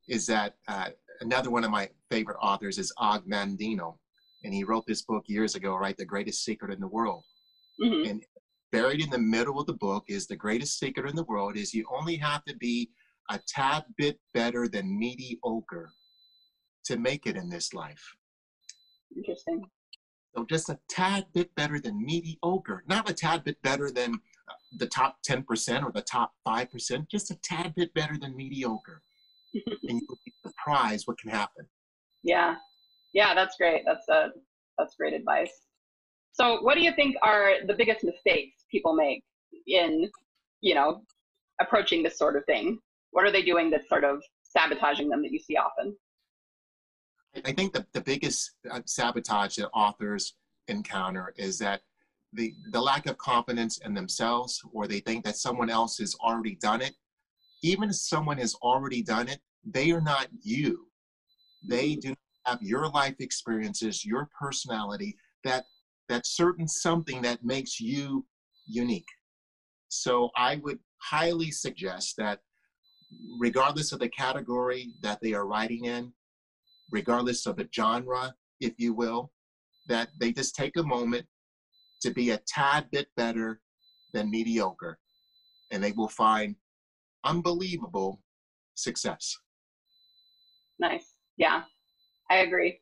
is 0.07 0.25
that 0.27 0.55
uh, 0.67 0.89
another 1.21 1.49
one 1.51 1.63
of 1.63 1.71
my 1.71 1.89
favorite 2.09 2.37
authors 2.41 2.77
is 2.77 2.91
Og 2.97 3.25
Mandino, 3.25 3.97
and 4.43 4.53
he 4.53 4.63
wrote 4.63 4.85
this 4.87 5.03
book 5.03 5.23
years 5.27 5.55
ago, 5.55 5.75
right? 5.75 5.95
The 5.95 6.05
Greatest 6.05 6.43
Secret 6.43 6.73
in 6.73 6.79
the 6.79 6.87
World. 6.87 7.23
Mm-hmm. 7.81 8.09
And 8.09 8.23
buried 8.71 9.03
in 9.03 9.09
the 9.09 9.17
middle 9.17 9.59
of 9.59 9.65
the 9.65 9.73
book 9.73 10.05
is 10.07 10.27
the 10.27 10.35
greatest 10.35 10.79
secret 10.79 11.09
in 11.09 11.15
the 11.15 11.23
world 11.23 11.57
is 11.57 11.73
you 11.73 11.85
only 11.91 12.15
have 12.17 12.43
to 12.45 12.55
be 12.57 12.89
a 13.29 13.39
tad 13.47 13.83
bit 13.97 14.19
better 14.33 14.67
than 14.67 14.97
mediocre 14.97 15.91
to 16.85 16.97
make 16.97 17.25
it 17.25 17.35
in 17.35 17.49
this 17.49 17.73
life. 17.73 18.03
Interesting. 19.15 19.63
So 20.35 20.45
just 20.49 20.69
a 20.69 20.79
tad 20.89 21.25
bit 21.33 21.53
better 21.55 21.79
than 21.79 22.03
mediocre, 22.03 22.83
not 22.87 23.09
a 23.09 23.13
tad 23.13 23.43
bit 23.43 23.61
better 23.61 23.91
than 23.91 24.13
uh, 24.13 24.53
the 24.77 24.87
top 24.87 25.17
10% 25.29 25.83
or 25.83 25.91
the 25.91 26.01
top 26.01 26.31
5%, 26.47 27.09
just 27.09 27.31
a 27.31 27.37
tad 27.43 27.75
bit 27.75 27.93
better 27.93 28.17
than 28.19 28.35
mediocre. 28.35 29.01
and 29.53 30.01
you'll 30.01 30.19
be 30.25 30.33
surprised 30.45 31.07
what 31.07 31.19
can 31.19 31.29
happen. 31.29 31.65
Yeah. 32.23 32.55
Yeah, 33.13 33.35
that's 33.35 33.57
great. 33.57 33.83
That's 33.85 34.07
a 34.07 34.29
that's 34.77 34.95
great 34.95 35.13
advice. 35.13 35.51
So 36.31 36.61
what 36.61 36.75
do 36.75 36.81
you 36.81 36.93
think 36.95 37.17
are 37.21 37.55
the 37.67 37.73
biggest 37.73 38.05
mistakes 38.05 38.60
people 38.71 38.93
make 38.93 39.23
in, 39.67 40.09
you 40.61 40.75
know, 40.75 41.01
approaching 41.59 42.03
this 42.03 42.17
sort 42.17 42.35
of 42.35 42.45
thing? 42.45 42.79
What 43.11 43.25
are 43.25 43.31
they 43.31 43.41
doing 43.41 43.69
that's 43.69 43.89
sort 43.89 44.03
of 44.03 44.21
sabotaging 44.43 45.09
them 45.09 45.21
that 45.21 45.31
you 45.31 45.39
see 45.39 45.57
often? 45.57 45.95
I 47.45 47.51
think 47.51 47.73
the, 47.73 47.85
the 47.93 48.01
biggest 48.01 48.51
uh, 48.69 48.81
sabotage 48.85 49.55
that 49.57 49.69
authors 49.69 50.35
encounter 50.67 51.33
is 51.37 51.57
that 51.59 51.81
the, 52.33 52.53
the 52.71 52.81
lack 52.81 53.07
of 53.07 53.17
confidence 53.17 53.77
in 53.79 53.93
themselves 53.93 54.61
or 54.73 54.87
they 54.87 54.99
think 54.99 55.23
that 55.25 55.37
someone 55.37 55.69
else 55.69 55.97
has 55.97 56.15
already 56.15 56.55
done 56.55 56.81
it. 56.81 56.93
Even 57.63 57.89
if 57.89 57.95
someone 57.95 58.37
has 58.37 58.55
already 58.55 59.01
done 59.01 59.27
it, 59.27 59.39
they 59.65 59.91
are 59.91 60.01
not 60.01 60.27
you. 60.41 60.87
They 61.67 61.95
do 61.95 62.15
have 62.45 62.61
your 62.61 62.89
life 62.89 63.15
experiences, 63.19 64.03
your 64.05 64.29
personality, 64.37 65.15
that 65.43 65.65
that 66.09 66.25
certain 66.25 66.67
something 66.67 67.21
that 67.21 67.43
makes 67.43 67.79
you 67.79 68.25
unique. 68.67 69.07
So 69.89 70.29
I 70.35 70.55
would 70.55 70.79
highly 71.01 71.51
suggest 71.51 72.15
that 72.17 72.39
regardless 73.39 73.91
of 73.91 73.99
the 73.99 74.07
category 74.07 74.93
that 75.01 75.19
they 75.21 75.33
are 75.33 75.45
writing 75.45 75.85
in, 75.85 76.13
regardless 76.91 77.45
of 77.45 77.57
the 77.57 77.67
genre, 77.73 78.33
if 78.59 78.73
you 78.77 78.93
will, 78.93 79.31
that 79.87 80.09
they 80.19 80.31
just 80.31 80.55
take 80.55 80.77
a 80.77 80.83
moment 80.83 81.25
to 82.01 82.11
be 82.11 82.29
a 82.29 82.39
tad 82.47 82.87
bit 82.91 83.07
better 83.15 83.59
than 84.13 84.29
mediocre, 84.29 84.97
and 85.71 85.83
they 85.83 85.91
will 85.91 86.07
find 86.07 86.55
unbelievable 87.23 88.21
success. 88.75 89.35
Nice. 90.79 91.15
Yeah, 91.37 91.63
I 92.29 92.37
agree. 92.37 92.79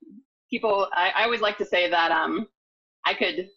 People, 0.50 0.88
I, 0.94 1.12
I 1.16 1.24
always 1.24 1.42
like 1.42 1.58
to 1.58 1.66
say 1.66 1.90
that 1.90 2.12
um, 2.12 2.48
I 3.06 3.14
could 3.14 3.48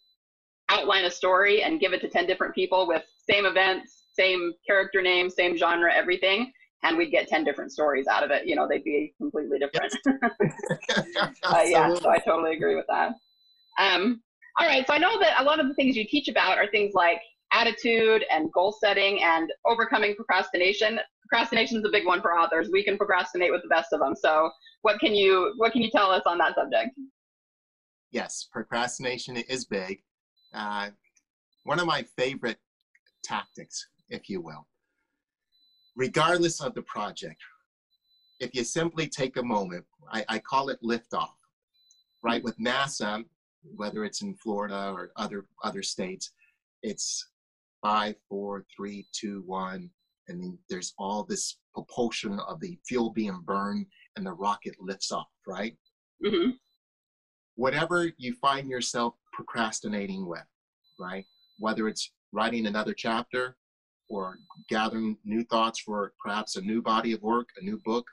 outline 0.73 1.05
a 1.05 1.11
story 1.11 1.62
and 1.62 1.81
give 1.81 1.93
it 1.93 2.00
to 2.00 2.09
10 2.09 2.26
different 2.26 2.55
people 2.55 2.88
with 2.88 3.05
same 3.31 3.45
events, 3.47 4.05
same 4.12 4.52
character 4.67 5.02
name, 5.02 5.31
same 5.31 5.57
genre, 5.57 5.93
everything. 5.93 6.52
and 6.85 6.97
we'd 6.97 7.12
get 7.12 7.29
10 7.29 7.45
different 7.45 7.71
stories 7.71 8.09
out 8.09 8.25
of 8.25 8.33
it. 8.33 8.47
You 8.47 8.57
know, 8.57 8.67
they'd 8.69 8.83
be 8.83 9.14
completely 9.17 9.59
different. 9.59 9.95
uh, 10.07 11.62
yeah, 11.67 11.95
so 11.95 12.11
I 12.11 12.19
totally 12.19 12.57
agree 12.57 12.75
with 12.75 12.87
that. 12.88 13.12
Um, 13.79 14.21
all 14.59 14.67
right, 14.67 14.85
so 14.87 14.93
I 14.93 14.99
know 14.99 15.19
that 15.21 15.41
a 15.41 15.45
lot 15.45 15.61
of 15.61 15.69
the 15.69 15.75
things 15.75 15.97
you 15.97 16.05
teach 16.05 16.29
about 16.29 16.59
are 16.59 16.67
things 16.71 16.93
like 16.95 17.21
attitude 17.52 18.25
and 18.31 18.52
goal 18.52 18.73
setting 18.73 19.23
and 19.23 19.50
overcoming 19.64 20.14
procrastination. 20.14 20.99
Procrastination 21.29 21.79
is 21.79 21.85
a 21.85 21.91
big 21.91 22.07
one 22.07 22.21
for 22.21 22.38
authors. 22.38 22.69
We 22.73 22.83
can 22.83 22.99
procrastinate 22.99 23.52
with 23.52 23.62
the 23.62 23.69
best 23.69 23.93
of 23.93 24.00
them. 24.00 24.14
So, 24.14 24.50
what 24.83 24.99
can 24.99 25.14
you 25.14 25.55
what 25.57 25.73
can 25.73 25.83
you 25.83 25.91
tell 25.91 26.11
us 26.11 26.23
on 26.26 26.38
that 26.38 26.55
subject? 26.55 26.91
Yes, 28.11 28.49
procrastination 28.52 29.37
is 29.37 29.64
big. 29.64 30.02
Uh, 30.54 30.90
one 31.64 31.78
of 31.78 31.87
my 31.87 32.04
favorite 32.16 32.59
tactics, 33.25 33.87
if 34.09 34.28
you 34.28 34.40
will, 34.40 34.66
regardless 35.97 36.61
of 36.61 36.75
the 36.75 36.82
project, 36.82 37.40
if 38.40 38.54
you 38.54 38.64
simply 38.64 39.06
take 39.06 39.37
a 39.37 39.42
moment, 39.42 39.85
I, 40.12 40.25
I 40.28 40.38
call 40.40 40.68
it 40.68 40.78
liftoff, 40.85 41.30
right? 42.23 42.42
With 42.42 42.59
NASA, 42.59 43.25
whether 43.76 44.04
it's 44.04 44.23
in 44.23 44.35
Florida 44.35 44.90
or 44.92 45.12
other 45.16 45.47
other 45.62 45.82
states, 45.82 46.32
it's 46.82 47.28
five, 47.82 48.16
four, 48.28 48.64
three, 48.76 49.06
two, 49.12 49.42
one, 49.47 49.90
and 50.28 50.59
there's 50.68 50.92
all 50.99 51.25
this 51.25 51.59
propulsion 51.75 52.38
of 52.40 52.61
the 52.61 52.76
fuel 52.87 53.11
being 53.11 53.40
burned 53.44 53.87
and 54.16 54.26
the 54.26 54.32
rocket 54.32 54.75
lifts 54.80 55.12
off, 55.12 55.28
right? 55.47 55.76
Mm-hmm. 56.25 56.50
Whatever 57.54 58.11
you 58.18 58.35
find 58.35 58.68
yourself 58.68 59.14
procrastinating 59.32 60.26
with, 60.26 60.44
right? 60.98 61.24
Whether 61.58 61.88
it's 61.88 62.12
writing 62.32 62.66
another 62.66 62.94
chapter 62.94 63.56
or 64.08 64.38
gathering 64.68 65.16
new 65.24 65.44
thoughts 65.44 65.80
for 65.80 66.12
perhaps 66.22 66.56
a 66.56 66.60
new 66.60 66.82
body 66.82 67.12
of 67.12 67.22
work, 67.22 67.48
a 67.60 67.64
new 67.64 67.80
book, 67.84 68.06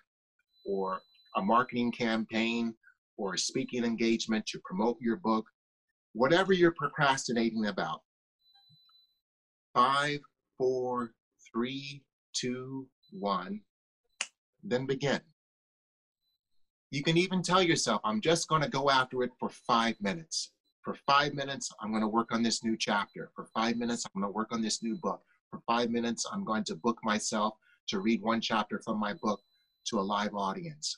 or 0.66 1.02
a 1.36 1.42
marketing 1.42 1.92
campaign, 1.92 2.74
or 3.18 3.34
a 3.34 3.38
speaking 3.38 3.84
engagement 3.84 4.46
to 4.46 4.60
promote 4.64 4.98
your 5.02 5.18
book, 5.18 5.46
whatever 6.14 6.54
you're 6.54 6.74
procrastinating 6.78 7.66
about. 7.66 8.02
Five, 9.74 10.20
four, 10.58 11.12
three, 11.52 12.04
two, 12.34 12.88
one, 13.12 13.62
then 14.64 14.86
begin. 14.86 15.22
You 16.92 17.04
can 17.04 17.18
even 17.18 17.44
tell 17.44 17.62
yourself, 17.62 18.02
I'm 18.04 18.22
just 18.22 18.48
going 18.48 18.64
to 18.64 18.70
go 18.70 18.90
after 18.90 19.22
it 19.24 19.32
for 19.40 19.50
five 19.50 19.96
minutes. 20.02 20.52
For 20.90 20.98
five 21.06 21.36
minutes, 21.36 21.72
I'm 21.80 21.92
going 21.92 22.02
to 22.02 22.08
work 22.08 22.32
on 22.32 22.42
this 22.42 22.64
new 22.64 22.76
chapter. 22.76 23.30
For 23.36 23.46
five 23.54 23.78
minutes, 23.78 24.08
I'm 24.08 24.20
going 24.20 24.34
to 24.34 24.36
work 24.36 24.48
on 24.52 24.60
this 24.60 24.82
new 24.82 24.96
book. 24.96 25.22
For 25.52 25.60
five 25.68 25.92
minutes, 25.92 26.26
I'm 26.34 26.44
going 26.44 26.64
to 26.64 26.74
book 26.74 26.98
myself 27.04 27.54
to 27.90 28.00
read 28.00 28.24
one 28.24 28.42
chapter 28.42 28.82
from 28.84 29.00
my 29.00 29.14
book 29.14 29.40
to 29.90 30.00
a 30.00 30.02
live 30.02 30.34
audience. 30.34 30.98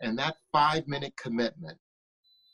And 0.00 0.18
that 0.18 0.36
five 0.52 0.88
minute 0.88 1.12
commitment 1.22 1.76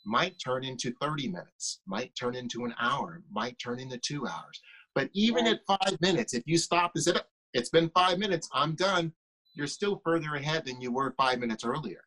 might 0.04 0.40
turn 0.44 0.64
into 0.64 0.92
30 1.00 1.28
minutes, 1.28 1.82
might 1.86 2.12
turn 2.16 2.34
into 2.34 2.64
an 2.64 2.74
hour, 2.80 3.22
might 3.30 3.56
turn 3.60 3.78
into 3.78 3.98
two 3.98 4.26
hours. 4.26 4.60
But 4.92 5.08
even 5.12 5.46
at 5.46 5.60
five 5.68 5.96
minutes, 6.00 6.34
if 6.34 6.42
you 6.46 6.58
stop 6.58 6.90
and 6.96 7.04
said, 7.04 7.20
it's 7.54 7.70
been 7.70 7.90
five 7.90 8.18
minutes, 8.18 8.48
I'm 8.52 8.74
done, 8.74 9.12
you're 9.54 9.68
still 9.68 10.00
further 10.04 10.34
ahead 10.34 10.64
than 10.64 10.80
you 10.80 10.90
were 10.90 11.14
five 11.16 11.38
minutes 11.38 11.64
earlier. 11.64 12.02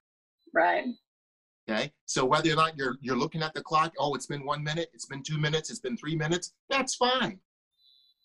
Right. 0.53 0.83
Okay. 1.69 1.91
So 2.05 2.25
whether 2.25 2.51
or 2.51 2.55
not 2.55 2.77
you're 2.77 2.97
you're 3.01 3.17
looking 3.17 3.43
at 3.43 3.53
the 3.53 3.61
clock, 3.61 3.93
oh, 3.99 4.15
it's 4.15 4.25
been 4.25 4.45
one 4.45 4.63
minute, 4.63 4.89
it's 4.93 5.05
been 5.05 5.23
two 5.23 5.37
minutes, 5.37 5.69
it's 5.69 5.79
been 5.79 5.97
three 5.97 6.15
minutes, 6.15 6.53
that's 6.69 6.95
fine. 6.95 7.39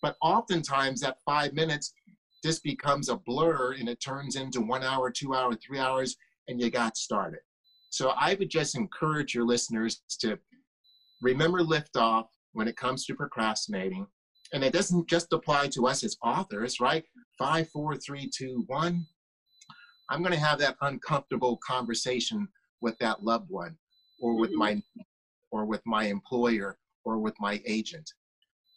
But 0.02 0.16
oftentimes 0.22 1.00
that 1.00 1.18
five 1.24 1.52
minutes 1.52 1.92
just 2.42 2.62
becomes 2.62 3.08
a 3.08 3.16
blur 3.16 3.72
and 3.72 3.88
it 3.88 4.00
turns 4.00 4.36
into 4.36 4.60
one 4.60 4.82
hour, 4.82 5.10
two 5.10 5.34
hour, 5.34 5.54
three 5.54 5.78
hours, 5.78 6.16
and 6.48 6.60
you 6.60 6.70
got 6.70 6.96
started. 6.96 7.40
So 7.90 8.10
I 8.10 8.34
would 8.34 8.50
just 8.50 8.76
encourage 8.76 9.34
your 9.34 9.46
listeners 9.46 10.02
to 10.20 10.38
remember 11.22 11.60
liftoff 11.60 12.26
when 12.52 12.68
it 12.68 12.76
comes 12.76 13.06
to 13.06 13.14
procrastinating. 13.14 14.06
And 14.52 14.62
it 14.62 14.72
doesn't 14.72 15.08
just 15.08 15.32
apply 15.32 15.68
to 15.68 15.86
us 15.86 16.04
as 16.04 16.16
authors, 16.22 16.80
right? 16.80 17.04
Five, 17.38 17.68
four, 17.70 17.96
three, 17.96 18.30
two, 18.36 18.64
one. 18.66 19.06
I'm 20.10 20.20
going 20.22 20.34
to 20.34 20.38
have 20.38 20.58
that 20.58 20.76
uncomfortable 20.82 21.58
conversation 21.66 22.46
with 22.84 22.96
that 22.98 23.24
loved 23.24 23.50
one 23.50 23.74
or 24.20 24.38
with 24.38 24.52
my 24.52 24.74
mm-hmm. 24.74 25.00
or 25.50 25.64
with 25.64 25.80
my 25.86 26.04
employer 26.04 26.76
or 27.04 27.18
with 27.18 27.34
my 27.40 27.60
agent. 27.66 28.12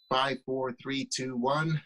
Five, 0.09 0.37
four, 0.45 0.71
three, 0.81 1.05
two, 1.05 1.35
one. 1.35 1.79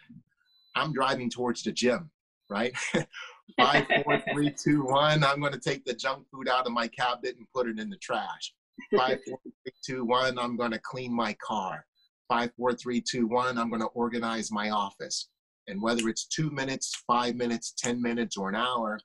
I'm 0.75 0.93
driving 0.93 1.29
towards 1.29 1.63
the 1.63 1.71
gym, 1.71 2.11
right? 2.49 2.73
Five, 3.57 3.85
four, 4.03 4.23
three, 4.31 4.51
two, 4.63 4.83
one. 4.83 5.23
I'm 5.23 5.41
going 5.41 5.51
to 5.53 5.59
take 5.59 5.83
the 5.83 5.95
junk 5.95 6.27
food 6.31 6.47
out 6.47 6.67
of 6.67 6.71
my 6.71 6.87
cabinet 6.87 7.35
and 7.37 7.47
put 7.53 7.67
it 7.67 7.79
in 7.79 7.89
the 7.89 7.97
trash. 7.97 8.53
Five, 8.95 9.19
four, 9.27 9.39
three, 9.43 9.73
two, 9.83 10.05
one. 10.05 10.37
I'm 10.37 10.55
going 10.55 10.71
to 10.71 10.79
clean 10.79 11.11
my 11.11 11.35
car. 11.45 11.85
Five, 12.29 12.51
four, 12.55 12.73
three, 12.73 13.01
two, 13.01 13.27
one. 13.27 13.57
I'm 13.57 13.69
going 13.69 13.81
to 13.81 13.87
organize 13.87 14.51
my 14.51 14.69
office. 14.69 15.29
And 15.67 15.81
whether 15.81 16.07
it's 16.07 16.27
two 16.27 16.51
minutes, 16.51 17.03
five 17.07 17.35
minutes, 17.35 17.73
10 17.77 18.01
minutes, 18.01 18.37
or 18.37 18.49
an 18.49 18.55
hour, 18.55 18.99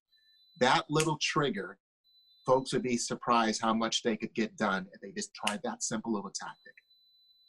that 0.61 0.85
little 0.89 1.19
trigger, 1.21 1.79
folks 2.47 2.73
would 2.73 2.83
be 2.83 2.97
surprised 2.97 3.61
how 3.61 3.75
much 3.75 4.03
they 4.03 4.17
could 4.17 4.33
get 4.35 4.57
done 4.57 4.87
if 4.95 5.01
they 5.01 5.11
just 5.11 5.35
tried 5.35 5.61
that 5.65 5.83
simple 5.83 6.13
little 6.13 6.31
tactic. 6.31 6.73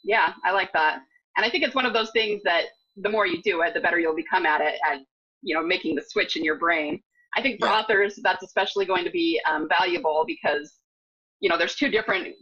Yeah, 0.04 0.34
I 0.44 0.52
like 0.52 0.74
that. 0.74 1.00
And 1.38 1.46
I 1.46 1.50
think 1.50 1.64
it's 1.64 1.76
one 1.76 1.86
of 1.86 1.94
those 1.94 2.12
things 2.12 2.42
that 2.44 2.66
the 2.98 3.10
more 3.10 3.28
you 3.28 3.42
do 3.44 3.62
it, 3.62 3.74
the 3.74 3.80
better 3.80 4.00
you'll 4.00 4.16
become 4.16 4.46
at 4.46 4.62
it, 4.62 4.76
at 4.90 5.00
you 5.44 5.54
know 5.54 5.64
making 5.64 5.96
the 5.96 6.04
switch 6.08 6.36
in 6.36 6.44
your 6.44 6.58
brain. 6.58 7.02
I 7.36 7.42
think 7.42 7.60
for 7.60 7.68
yeah. 7.68 7.80
authors, 7.80 8.20
that's 8.24 8.44
especially 8.44 8.86
going 8.86 9.06
to 9.06 9.12
be 9.12 9.40
um, 9.50 9.68
valuable 9.70 10.24
because 10.26 10.80
you 11.40 11.50
know 11.50 11.58
there's 11.58 11.76
two 11.76 11.90
different 11.90 12.36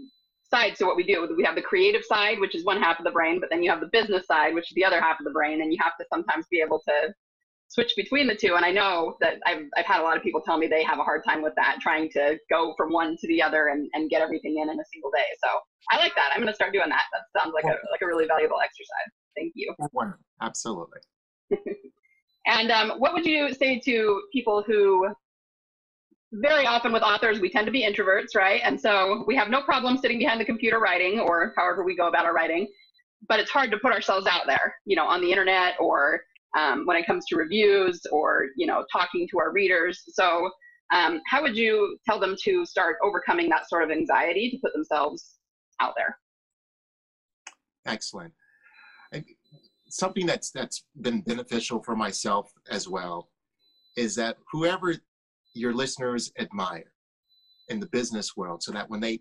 sides 0.49 0.77
to 0.79 0.85
what 0.85 0.95
we 0.95 1.03
do. 1.03 1.27
We 1.35 1.43
have 1.43 1.55
the 1.55 1.61
creative 1.61 2.03
side, 2.05 2.39
which 2.39 2.55
is 2.55 2.63
one 2.63 2.81
half 2.81 2.99
of 2.99 3.05
the 3.05 3.11
brain, 3.11 3.39
but 3.39 3.49
then 3.49 3.63
you 3.63 3.69
have 3.69 3.81
the 3.81 3.89
business 3.91 4.27
side, 4.27 4.53
which 4.53 4.71
is 4.71 4.75
the 4.75 4.85
other 4.85 5.01
half 5.01 5.19
of 5.19 5.25
the 5.25 5.31
brain, 5.31 5.61
and 5.61 5.73
you 5.73 5.79
have 5.81 5.97
to 5.99 6.05
sometimes 6.11 6.45
be 6.49 6.61
able 6.61 6.81
to 6.87 7.13
switch 7.67 7.93
between 7.95 8.27
the 8.27 8.35
two. 8.35 8.55
And 8.55 8.63
I 8.63 8.71
know 8.71 9.15
that 9.21 9.35
I've, 9.45 9.65
I've 9.75 9.85
had 9.85 9.99
a 9.99 10.03
lot 10.03 10.17
of 10.17 10.23
people 10.23 10.41
tell 10.41 10.57
me 10.57 10.67
they 10.67 10.83
have 10.83 10.99
a 10.99 11.03
hard 11.03 11.23
time 11.25 11.41
with 11.41 11.53
that, 11.55 11.77
trying 11.81 12.09
to 12.11 12.37
go 12.49 12.73
from 12.77 12.93
one 12.93 13.17
to 13.17 13.27
the 13.27 13.41
other 13.41 13.67
and, 13.67 13.89
and 13.93 14.09
get 14.09 14.21
everything 14.21 14.57
in 14.57 14.69
in 14.69 14.79
a 14.79 14.85
single 14.93 15.11
day. 15.11 15.25
So 15.43 15.49
I 15.91 15.97
like 15.97 16.15
that. 16.15 16.29
I'm 16.33 16.39
going 16.39 16.51
to 16.51 16.55
start 16.55 16.73
doing 16.73 16.89
that. 16.89 17.03
That 17.11 17.41
sounds 17.41 17.53
like 17.53 17.65
a, 17.65 17.75
like 17.91 18.01
a 18.01 18.05
really 18.05 18.27
valuable 18.27 18.57
exercise. 18.63 19.11
Thank 19.35 19.53
you. 19.55 19.73
Absolutely. 20.41 20.99
and 22.45 22.71
um, 22.71 22.91
what 22.99 23.13
would 23.13 23.25
you 23.25 23.53
say 23.53 23.79
to 23.79 24.21
people 24.31 24.63
who 24.65 25.07
very 26.33 26.65
often 26.65 26.91
with 26.91 27.03
authors, 27.03 27.39
we 27.39 27.49
tend 27.49 27.65
to 27.65 27.71
be 27.71 27.83
introverts, 27.83 28.35
right? 28.35 28.61
And 28.63 28.79
so 28.79 29.23
we 29.27 29.35
have 29.35 29.49
no 29.49 29.61
problem 29.61 29.97
sitting 29.97 30.19
behind 30.19 30.41
the 30.41 30.45
computer 30.45 30.79
writing 30.79 31.19
or 31.19 31.53
however 31.55 31.83
we 31.83 31.95
go 31.95 32.07
about 32.07 32.25
our 32.25 32.33
writing, 32.33 32.67
but 33.27 33.39
it's 33.39 33.49
hard 33.49 33.71
to 33.71 33.77
put 33.77 33.93
ourselves 33.93 34.27
out 34.27 34.45
there, 34.47 34.75
you 34.85 34.95
know, 34.95 35.05
on 35.05 35.21
the 35.21 35.29
internet 35.29 35.75
or 35.79 36.21
um, 36.55 36.85
when 36.85 36.97
it 36.97 37.05
comes 37.05 37.25
to 37.27 37.35
reviews 37.35 38.01
or 38.11 38.47
you 38.55 38.65
know 38.65 38.85
talking 38.91 39.27
to 39.31 39.39
our 39.39 39.51
readers. 39.51 40.01
So 40.07 40.49
um, 40.93 41.21
how 41.27 41.41
would 41.41 41.57
you 41.57 41.97
tell 42.07 42.19
them 42.19 42.35
to 42.43 42.65
start 42.65 42.97
overcoming 43.03 43.49
that 43.49 43.67
sort 43.69 43.83
of 43.83 43.91
anxiety 43.91 44.49
to 44.51 44.57
put 44.57 44.73
themselves 44.73 45.35
out 45.81 45.93
there? 45.95 46.17
Excellent. 47.85 48.33
Something 49.89 50.25
that's 50.25 50.51
that's 50.51 50.85
been 51.01 51.21
beneficial 51.21 51.81
for 51.83 51.95
myself 51.95 52.51
as 52.69 52.87
well 52.87 53.29
is 53.95 54.15
that 54.15 54.37
whoever 54.51 54.95
your 55.53 55.73
listeners 55.73 56.31
admire 56.37 56.91
in 57.69 57.79
the 57.79 57.87
business 57.87 58.35
world, 58.35 58.61
so 58.61 58.71
that 58.71 58.89
when 58.89 58.99
they 58.99 59.19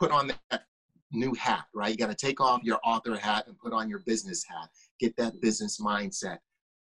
put 0.00 0.10
on 0.10 0.32
that 0.50 0.64
new 1.12 1.32
hat, 1.34 1.64
right? 1.74 1.90
You 1.90 1.96
got 1.96 2.08
to 2.08 2.26
take 2.26 2.40
off 2.40 2.60
your 2.64 2.78
author 2.84 3.16
hat 3.16 3.46
and 3.46 3.56
put 3.58 3.72
on 3.72 3.88
your 3.88 4.00
business 4.00 4.44
hat 4.44 4.68
get 5.02 5.16
that 5.16 5.40
business 5.40 5.80
mindset. 5.80 6.38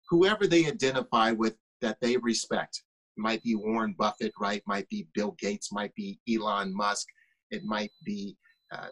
Whoever 0.10 0.48
they 0.48 0.66
identify 0.66 1.32
with 1.32 1.56
that 1.82 1.98
they 2.02 2.18
respect, 2.18 2.82
might 3.18 3.44
be 3.44 3.56
Warren 3.56 3.96
Buffett, 3.98 4.34
right? 4.40 4.62
Might 4.66 4.88
be 4.90 5.08
Bill 5.14 5.36
Gates, 5.40 5.72
might 5.72 5.94
be 5.96 6.20
Elon 6.32 6.76
Musk, 6.76 7.06
it 7.52 7.64
might 7.64 7.92
be 8.06 8.36
uh, 8.74 8.88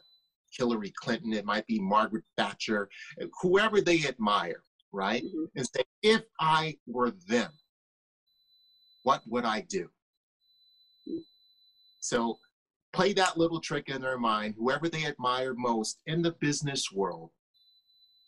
Hillary 0.52 0.94
Clinton, 1.02 1.34
it 1.34 1.46
might 1.46 1.66
be 1.68 1.80
Margaret 1.80 2.26
Thatcher, 2.38 2.90
whoever 3.42 3.82
they 3.82 4.06
admire, 4.06 4.64
right? 4.92 5.24
Mm-hmm. 5.24 5.46
And 5.56 5.68
say, 5.76 5.84
if 6.04 6.24
I 6.40 6.76
were 6.86 7.14
them, 7.28 7.52
what 9.04 9.22
would 9.28 9.46
I 9.46 9.62
do? 9.70 9.88
So 12.00 12.38
play 12.94 13.14
that 13.14 13.38
little 13.38 13.60
trick 13.60 13.90
in 13.90 14.02
their 14.02 14.18
mind, 14.18 14.56
whoever 14.58 14.90
they 14.90 15.06
admire 15.06 15.54
most 15.56 16.00
in 16.06 16.22
the 16.22 16.36
business 16.40 16.92
world, 16.92 17.32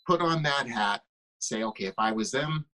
put 0.09 0.21
on 0.21 0.41
that 0.41 0.67
hat, 0.67 1.01
say, 1.37 1.61
okay, 1.61 1.85
if 1.85 1.93
I 1.99 2.11
was 2.11 2.31
them, 2.31 2.65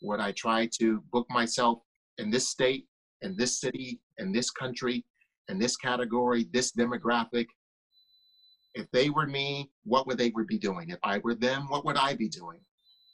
would 0.00 0.20
I 0.20 0.32
try 0.32 0.66
to 0.80 1.02
book 1.12 1.26
myself 1.28 1.80
in 2.16 2.30
this 2.30 2.48
state, 2.48 2.86
in 3.20 3.36
this 3.36 3.60
city, 3.60 4.00
in 4.16 4.32
this 4.32 4.50
country, 4.50 5.04
in 5.50 5.58
this 5.58 5.76
category, 5.76 6.48
this 6.50 6.72
demographic? 6.72 7.44
If 8.74 8.90
they 8.90 9.10
were 9.10 9.26
me, 9.26 9.70
what 9.84 10.06
would 10.06 10.16
they 10.16 10.32
be 10.48 10.56
doing? 10.56 10.88
If 10.88 10.98
I 11.02 11.18
were 11.18 11.34
them, 11.34 11.68
what 11.68 11.84
would 11.84 11.98
I 11.98 12.14
be 12.14 12.28
doing? 12.28 12.60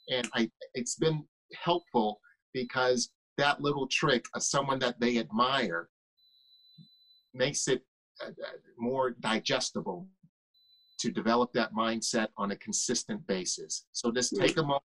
And 0.08 0.28
I, 0.34 0.48
it's 0.74 0.94
been 0.94 1.24
helpful 1.60 2.20
because 2.52 3.10
that 3.38 3.60
little 3.60 3.88
trick 3.88 4.24
of 4.36 4.44
someone 4.44 4.78
that 4.78 5.00
they 5.00 5.18
admire 5.18 5.88
makes 7.32 7.66
it 7.66 7.82
uh, 8.24 8.28
uh, 8.28 8.56
more 8.78 9.16
digestible 9.18 10.06
to 10.98 11.10
develop 11.10 11.52
that 11.52 11.74
mindset 11.74 12.28
on 12.36 12.50
a 12.52 12.56
consistent 12.56 13.26
basis. 13.26 13.86
So 13.92 14.10
just 14.10 14.34
hmm. 14.34 14.42
take 14.42 14.56
a 14.56 14.62
moment. 14.62 14.82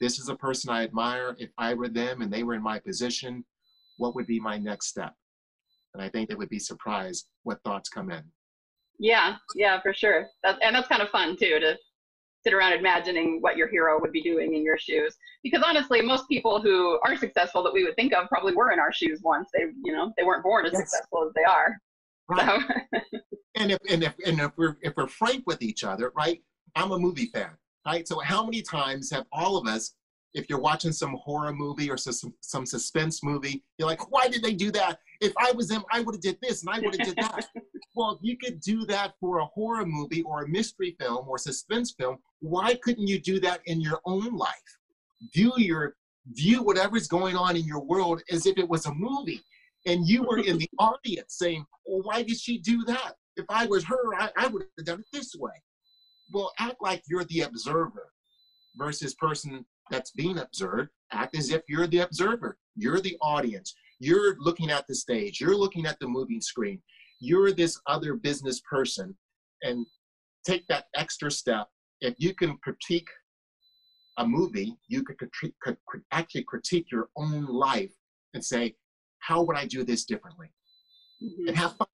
This 0.00 0.18
is 0.18 0.28
a 0.28 0.36
person 0.36 0.70
I 0.70 0.84
admire. 0.84 1.36
If 1.38 1.50
I 1.58 1.74
were 1.74 1.88
them 1.88 2.20
and 2.20 2.32
they 2.32 2.42
were 2.42 2.54
in 2.54 2.62
my 2.62 2.78
position, 2.78 3.44
what 3.96 4.14
would 4.14 4.26
be 4.26 4.40
my 4.40 4.58
next 4.58 4.88
step? 4.88 5.14
And 5.94 6.02
I 6.02 6.08
think 6.10 6.28
they 6.28 6.34
would 6.34 6.50
be 6.50 6.58
surprised 6.58 7.28
what 7.44 7.62
thoughts 7.64 7.88
come 7.88 8.10
in. 8.10 8.22
Yeah, 8.98 9.36
yeah, 9.54 9.80
for 9.80 9.94
sure. 9.94 10.26
That, 10.42 10.58
and 10.62 10.74
that's 10.74 10.88
kind 10.88 11.02
of 11.02 11.08
fun 11.08 11.36
too 11.38 11.58
to 11.60 11.76
sit 12.44 12.54
around 12.54 12.74
imagining 12.74 13.38
what 13.40 13.56
your 13.56 13.68
hero 13.68 13.98
would 14.00 14.12
be 14.12 14.22
doing 14.22 14.54
in 14.54 14.64
your 14.64 14.78
shoes. 14.78 15.16
Because 15.42 15.62
honestly, 15.66 16.00
most 16.02 16.28
people 16.28 16.60
who 16.60 16.98
are 17.04 17.16
successful 17.16 17.62
that 17.64 17.72
we 17.72 17.84
would 17.84 17.96
think 17.96 18.14
of 18.14 18.28
probably 18.28 18.54
were 18.54 18.72
in 18.72 18.78
our 18.78 18.92
shoes 18.92 19.20
once. 19.22 19.48
They, 19.52 19.64
you 19.82 19.92
know, 19.92 20.12
they 20.16 20.22
weren't 20.22 20.44
born 20.44 20.66
as 20.66 20.72
yes. 20.72 20.82
successful 20.82 21.26
as 21.26 21.32
they 21.34 21.44
are. 21.44 21.76
Right. 22.28 22.60
So. 22.94 23.18
and 23.56 23.72
if 23.72 23.78
and 23.90 24.04
if 24.04 24.14
and 24.24 24.40
if 24.40 24.52
we're 24.56 24.76
if 24.82 24.94
we're 24.96 25.08
frank 25.08 25.44
with 25.46 25.62
each 25.62 25.84
other, 25.84 26.12
right? 26.16 26.42
I'm 26.74 26.92
a 26.92 26.98
movie 26.98 27.26
fan, 27.26 27.50
right? 27.86 28.06
So 28.06 28.20
how 28.20 28.44
many 28.44 28.62
times 28.62 29.10
have 29.10 29.24
all 29.32 29.56
of 29.56 29.66
us, 29.66 29.94
if 30.34 30.48
you're 30.48 30.60
watching 30.60 30.92
some 30.92 31.16
horror 31.22 31.52
movie 31.52 31.90
or 31.90 31.96
some 31.96 32.34
some 32.40 32.66
suspense 32.66 33.22
movie, 33.24 33.64
you're 33.78 33.88
like, 33.88 34.10
why 34.10 34.28
did 34.28 34.42
they 34.42 34.54
do 34.54 34.70
that? 34.72 34.98
If 35.20 35.32
I 35.38 35.52
was 35.52 35.68
them, 35.68 35.84
I 35.90 36.00
would 36.00 36.14
have 36.14 36.22
did 36.22 36.38
this 36.42 36.62
and 36.62 36.74
I 36.74 36.80
would 36.80 36.96
have 36.96 37.06
did 37.06 37.16
that. 37.16 37.48
well, 37.94 38.12
if 38.12 38.18
you 38.22 38.36
could 38.36 38.60
do 38.60 38.84
that 38.86 39.14
for 39.18 39.38
a 39.38 39.46
horror 39.46 39.86
movie 39.86 40.22
or 40.22 40.42
a 40.42 40.48
mystery 40.48 40.94
film 41.00 41.26
or 41.26 41.38
suspense 41.38 41.94
film, 41.98 42.18
why 42.40 42.74
couldn't 42.82 43.06
you 43.06 43.18
do 43.18 43.40
that 43.40 43.60
in 43.66 43.80
your 43.80 44.00
own 44.04 44.36
life? 44.36 44.52
View 45.34 45.52
your 45.56 45.96
view 46.32 46.62
whatever's 46.62 47.06
going 47.06 47.36
on 47.36 47.56
in 47.56 47.64
your 47.64 47.80
world 47.80 48.20
as 48.30 48.46
if 48.46 48.58
it 48.58 48.68
was 48.68 48.86
a 48.86 48.94
movie 48.94 49.40
and 49.86 50.06
you 50.06 50.24
were 50.24 50.38
in 50.38 50.58
the 50.58 50.68
audience 50.78 51.36
saying, 51.38 51.64
well, 51.86 52.02
why 52.02 52.22
did 52.22 52.36
she 52.36 52.58
do 52.58 52.84
that? 52.84 53.14
If 53.36 53.44
I 53.48 53.66
was 53.66 53.84
her, 53.84 54.14
I, 54.14 54.30
I 54.36 54.46
would 54.48 54.64
have 54.78 54.86
done 54.86 55.00
it 55.00 55.06
this 55.12 55.34
way. 55.38 55.52
Well, 56.32 56.52
act 56.58 56.76
like 56.80 57.02
you're 57.06 57.24
the 57.24 57.42
observer 57.42 58.12
versus 58.76 59.14
person 59.14 59.64
that's 59.90 60.10
being 60.12 60.38
observed. 60.38 60.90
Act 61.12 61.36
as 61.36 61.50
if 61.50 61.62
you're 61.68 61.86
the 61.86 62.00
observer. 62.00 62.58
You're 62.74 63.00
the 63.00 63.16
audience. 63.20 63.74
You're 64.00 64.36
looking 64.38 64.70
at 64.70 64.86
the 64.86 64.94
stage. 64.94 65.40
You're 65.40 65.56
looking 65.56 65.86
at 65.86 65.98
the 66.00 66.08
moving 66.08 66.40
screen. 66.40 66.82
You're 67.20 67.52
this 67.52 67.80
other 67.86 68.14
business 68.14 68.60
person. 68.68 69.16
And 69.62 69.86
take 70.44 70.66
that 70.68 70.86
extra 70.94 71.30
step. 71.30 71.68
If 72.00 72.14
you 72.18 72.34
can 72.34 72.58
critique 72.58 73.08
a 74.18 74.26
movie, 74.26 74.76
you 74.88 75.02
could, 75.02 75.18
critique, 75.18 75.54
could 75.62 76.02
actually 76.12 76.44
critique 76.44 76.90
your 76.90 77.08
own 77.16 77.46
life 77.46 77.92
and 78.34 78.44
say, 78.44 78.74
how 79.20 79.42
would 79.42 79.56
I 79.56 79.66
do 79.66 79.84
this 79.84 80.04
differently? 80.04 80.48
Mm-hmm. 81.22 81.48
And 81.48 81.56
have 81.56 81.76
fun. 81.76 81.86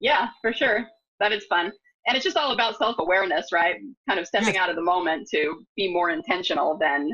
Yeah, 0.00 0.28
for 0.40 0.52
sure. 0.52 0.86
That 1.20 1.32
is 1.32 1.44
fun. 1.46 1.72
And 2.06 2.16
it's 2.16 2.24
just 2.24 2.36
all 2.36 2.52
about 2.52 2.78
self 2.78 2.96
awareness, 2.98 3.52
right? 3.52 3.76
Kind 4.08 4.18
of 4.18 4.26
stepping 4.26 4.56
out 4.56 4.70
of 4.70 4.76
the 4.76 4.82
moment 4.82 5.28
to 5.32 5.64
be 5.76 5.92
more 5.92 6.10
intentional 6.10 6.78
than 6.78 7.10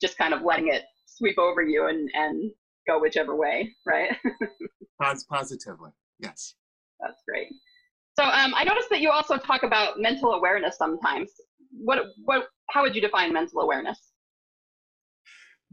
just 0.00 0.16
kind 0.16 0.32
of 0.32 0.42
letting 0.42 0.68
it 0.68 0.84
sweep 1.06 1.38
over 1.38 1.62
you 1.62 1.88
and, 1.88 2.08
and 2.14 2.50
go 2.88 3.00
whichever 3.00 3.36
way, 3.36 3.74
right? 3.86 4.16
Positively, 5.00 5.90
yes. 6.20 6.54
That's 7.00 7.22
great. 7.28 7.48
So 8.18 8.24
um, 8.24 8.52
I 8.54 8.64
noticed 8.64 8.88
that 8.90 9.00
you 9.00 9.10
also 9.10 9.36
talk 9.36 9.62
about 9.62 9.98
mental 9.98 10.34
awareness 10.34 10.76
sometimes. 10.76 11.30
What, 11.72 11.98
what, 12.24 12.46
how 12.70 12.82
would 12.82 12.94
you 12.94 13.00
define 13.00 13.32
mental 13.32 13.60
awareness? 13.60 13.98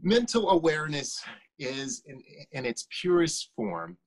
Mental 0.02 0.50
awareness 0.50 1.22
is 1.58 2.02
in, 2.06 2.22
in 2.52 2.64
its 2.64 2.86
purest 3.00 3.50
form. 3.54 3.98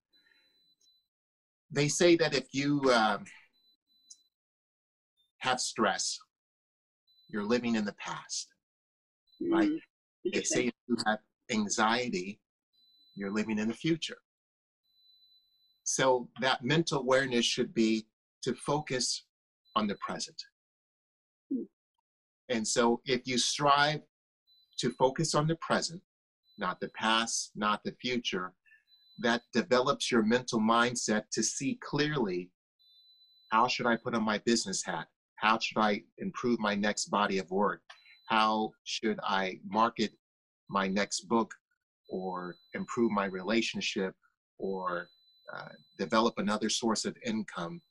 They 1.73 1.88
say 1.88 2.15
that 2.17 2.36
if 2.36 2.45
you 2.53 2.81
um, 2.93 3.25
have 5.39 5.59
stress, 5.59 6.19
you're 7.29 7.43
living 7.43 7.75
in 7.75 7.83
the 7.83 7.93
past, 7.93 8.47
mm, 9.41 9.51
right? 9.51 9.71
They 10.31 10.43
say 10.43 10.67
if 10.67 10.73
you 10.88 10.97
have 11.07 11.17
anxiety, 11.51 12.39
you're 13.15 13.33
living 13.33 13.57
in 13.57 13.67
the 13.67 13.73
future. 13.73 14.17
So 15.83 16.29
that 16.41 16.63
mental 16.63 16.99
awareness 16.99 17.45
should 17.45 17.73
be 17.73 18.05
to 18.43 18.53
focus 18.53 19.25
on 19.75 19.88
the 19.88 19.95
present. 19.95 20.41
Mm. 21.51 21.65
And 22.49 22.67
so 22.67 23.01
if 23.05 23.25
you 23.25 23.39
strive 23.39 24.01
to 24.77 24.91
focus 24.91 25.33
on 25.33 25.47
the 25.47 25.55
present, 25.55 26.01
not 26.59 26.79
the 26.79 26.89
past, 26.89 27.51
not 27.55 27.83
the 27.83 27.95
future, 27.99 28.53
that 29.23 29.41
develops 29.53 30.12
your 30.12 30.21
mental 30.23 30.59
mindset 30.59 31.23
to 31.31 31.41
see 31.41 31.79
clearly 31.81 32.49
how 33.51 33.67
should 33.67 33.86
I 33.86 33.95
put 33.95 34.15
on 34.15 34.23
my 34.23 34.39
business 34.45 34.83
hat? 34.83 35.07
How 35.36 35.59
should 35.59 35.77
I 35.77 36.01
improve 36.17 36.59
my 36.59 36.75
next 36.75 37.05
body 37.05 37.38
of 37.38 37.49
work? 37.51 37.81
How 38.27 38.71
should 38.83 39.19
I 39.23 39.59
market 39.67 40.12
my 40.69 40.88
next 40.88 41.27
book 41.27 41.53
or 42.09 42.55
improve 42.73 43.12
my 43.12 43.25
relationship 43.25 44.15
or 44.57 45.07
uh, 45.55 45.69
develop 45.99 46.36
another 46.38 46.69
source 46.69 47.05
of 47.05 47.15
income? 47.25 47.81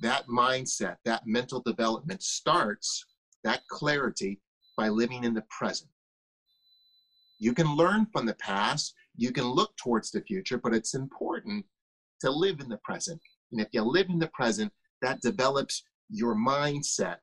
That 0.00 0.26
mindset, 0.28 0.96
that 1.04 1.26
mental 1.26 1.60
development 1.60 2.22
starts 2.22 3.04
that 3.44 3.60
clarity 3.68 4.40
by 4.76 4.88
living 4.88 5.24
in 5.24 5.34
the 5.34 5.44
present. 5.50 5.90
You 7.38 7.52
can 7.52 7.76
learn 7.76 8.06
from 8.12 8.26
the 8.26 8.34
past, 8.34 8.94
you 9.16 9.32
can 9.32 9.44
look 9.44 9.76
towards 9.76 10.10
the 10.10 10.20
future, 10.22 10.58
but 10.58 10.74
it's 10.74 10.94
important 10.94 11.64
to 12.20 12.30
live 12.30 12.60
in 12.60 12.68
the 12.68 12.78
present. 12.78 13.20
And 13.52 13.60
if 13.60 13.68
you 13.72 13.82
live 13.82 14.08
in 14.08 14.18
the 14.18 14.28
present, 14.28 14.72
that 15.02 15.20
develops 15.20 15.82
your 16.10 16.34
mindset, 16.34 17.16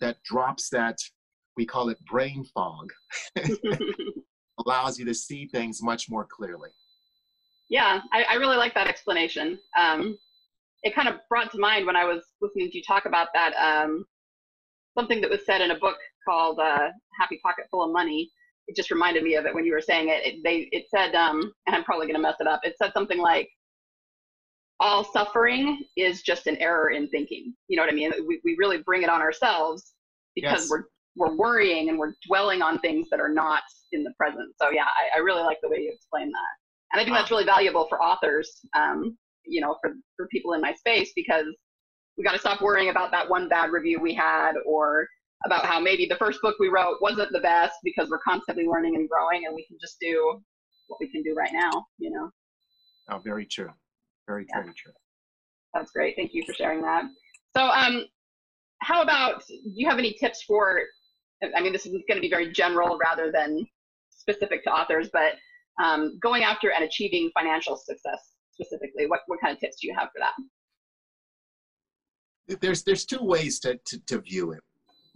that 0.00 0.22
drops 0.24 0.68
that, 0.70 0.98
we 1.56 1.66
call 1.66 1.88
it 1.88 1.98
brain 2.06 2.44
fog, 2.54 2.90
allows 4.66 4.98
you 4.98 5.04
to 5.04 5.14
see 5.14 5.46
things 5.46 5.82
much 5.82 6.08
more 6.08 6.26
clearly. 6.30 6.70
Yeah, 7.68 8.00
I, 8.12 8.24
I 8.30 8.34
really 8.34 8.56
like 8.56 8.74
that 8.74 8.86
explanation. 8.86 9.58
Um, 9.78 10.18
it 10.82 10.94
kind 10.94 11.08
of 11.08 11.16
brought 11.28 11.50
to 11.52 11.58
mind 11.58 11.86
when 11.86 11.96
I 11.96 12.04
was 12.04 12.22
listening 12.40 12.70
to 12.70 12.78
you 12.78 12.82
talk 12.86 13.04
about 13.04 13.28
that 13.34 13.52
um, 13.54 14.04
something 14.96 15.20
that 15.20 15.30
was 15.30 15.44
said 15.44 15.60
in 15.60 15.72
a 15.72 15.78
book 15.78 15.98
called 16.26 16.58
uh, 16.60 16.88
Happy 17.18 17.40
Pocket 17.42 17.66
Full 17.70 17.84
of 17.84 17.92
Money 17.92 18.30
it 18.68 18.76
just 18.76 18.90
reminded 18.90 19.22
me 19.24 19.34
of 19.34 19.46
it 19.46 19.54
when 19.54 19.64
you 19.64 19.72
were 19.72 19.80
saying 19.80 20.10
it. 20.10 20.24
it 20.24 20.44
they 20.44 20.68
it 20.72 20.84
said, 20.94 21.14
um, 21.14 21.52
and 21.66 21.74
I'm 21.74 21.84
probably 21.84 22.06
gonna 22.06 22.18
mess 22.20 22.36
it 22.38 22.46
up. 22.46 22.60
It 22.62 22.76
said 22.80 22.92
something 22.92 23.18
like, 23.18 23.48
"All 24.78 25.02
suffering 25.04 25.82
is 25.96 26.22
just 26.22 26.46
an 26.46 26.56
error 26.58 26.90
in 26.90 27.08
thinking." 27.08 27.54
You 27.68 27.76
know 27.76 27.82
what 27.82 27.92
I 27.92 27.96
mean? 27.96 28.12
We 28.26 28.40
we 28.44 28.56
really 28.58 28.82
bring 28.84 29.02
it 29.02 29.08
on 29.08 29.22
ourselves 29.22 29.94
because 30.34 30.62
yes. 30.62 30.70
we're 30.70 30.84
we're 31.16 31.34
worrying 31.34 31.88
and 31.88 31.98
we're 31.98 32.12
dwelling 32.26 32.62
on 32.62 32.78
things 32.80 33.08
that 33.10 33.20
are 33.20 33.32
not 33.32 33.62
in 33.92 34.04
the 34.04 34.12
present. 34.16 34.54
So 34.60 34.70
yeah, 34.70 34.84
I, 34.84 35.18
I 35.18 35.20
really 35.20 35.42
like 35.42 35.58
the 35.62 35.68
way 35.68 35.78
you 35.78 35.92
explain 35.92 36.30
that, 36.30 36.92
and 36.92 37.00
I 37.00 37.04
think 37.04 37.16
that's 37.16 37.30
really 37.30 37.46
valuable 37.46 37.86
for 37.88 38.00
authors. 38.02 38.60
Um, 38.76 39.16
you 39.46 39.62
know, 39.62 39.76
for 39.80 39.94
for 40.16 40.28
people 40.28 40.52
in 40.52 40.60
my 40.60 40.74
space 40.74 41.12
because 41.16 41.46
we 42.18 42.24
got 42.24 42.32
to 42.32 42.38
stop 42.38 42.60
worrying 42.60 42.90
about 42.90 43.12
that 43.12 43.30
one 43.30 43.48
bad 43.48 43.70
review 43.70 43.98
we 44.00 44.12
had 44.12 44.54
or 44.66 45.06
about 45.46 45.64
how 45.64 45.78
maybe 45.78 46.06
the 46.06 46.16
first 46.16 46.40
book 46.42 46.56
we 46.58 46.68
wrote 46.68 46.98
wasn't 47.00 47.30
the 47.32 47.40
best 47.40 47.74
because 47.84 48.08
we're 48.10 48.18
constantly 48.18 48.66
learning 48.66 48.96
and 48.96 49.08
growing 49.08 49.46
and 49.46 49.54
we 49.54 49.64
can 49.66 49.76
just 49.80 49.98
do 50.00 50.40
what 50.88 50.98
we 51.00 51.08
can 51.10 51.22
do 51.22 51.34
right 51.34 51.52
now, 51.52 51.70
you 51.98 52.10
know. 52.10 52.30
Oh, 53.10 53.18
very 53.18 53.46
true. 53.46 53.70
Very, 54.26 54.46
yeah. 54.48 54.62
very 54.62 54.74
true. 54.74 54.92
That's 55.74 55.92
great. 55.92 56.16
Thank 56.16 56.34
you 56.34 56.42
for 56.44 56.52
sharing 56.54 56.82
that. 56.82 57.04
So, 57.56 57.66
um, 57.66 58.04
how 58.80 59.02
about, 59.02 59.46
do 59.46 59.58
you 59.64 59.88
have 59.88 59.98
any 59.98 60.14
tips 60.14 60.42
for, 60.42 60.80
I 61.56 61.60
mean, 61.60 61.72
this 61.72 61.86
is 61.86 61.92
going 61.92 62.16
to 62.16 62.20
be 62.20 62.30
very 62.30 62.52
general 62.52 62.98
rather 62.98 63.32
than 63.32 63.66
specific 64.10 64.64
to 64.64 64.70
authors, 64.70 65.08
but 65.12 65.34
um, 65.82 66.18
going 66.20 66.42
after 66.42 66.72
and 66.72 66.84
achieving 66.84 67.30
financial 67.34 67.76
success 67.76 68.34
specifically, 68.52 69.06
what, 69.06 69.20
what 69.26 69.40
kind 69.40 69.54
of 69.54 69.60
tips 69.60 69.76
do 69.80 69.88
you 69.88 69.94
have 69.96 70.08
for 70.12 70.20
that? 70.20 70.34
There's, 72.60 72.82
there's 72.82 73.04
two 73.04 73.22
ways 73.22 73.60
to, 73.60 73.78
to, 73.86 74.00
to 74.06 74.20
view 74.20 74.52
it 74.52 74.62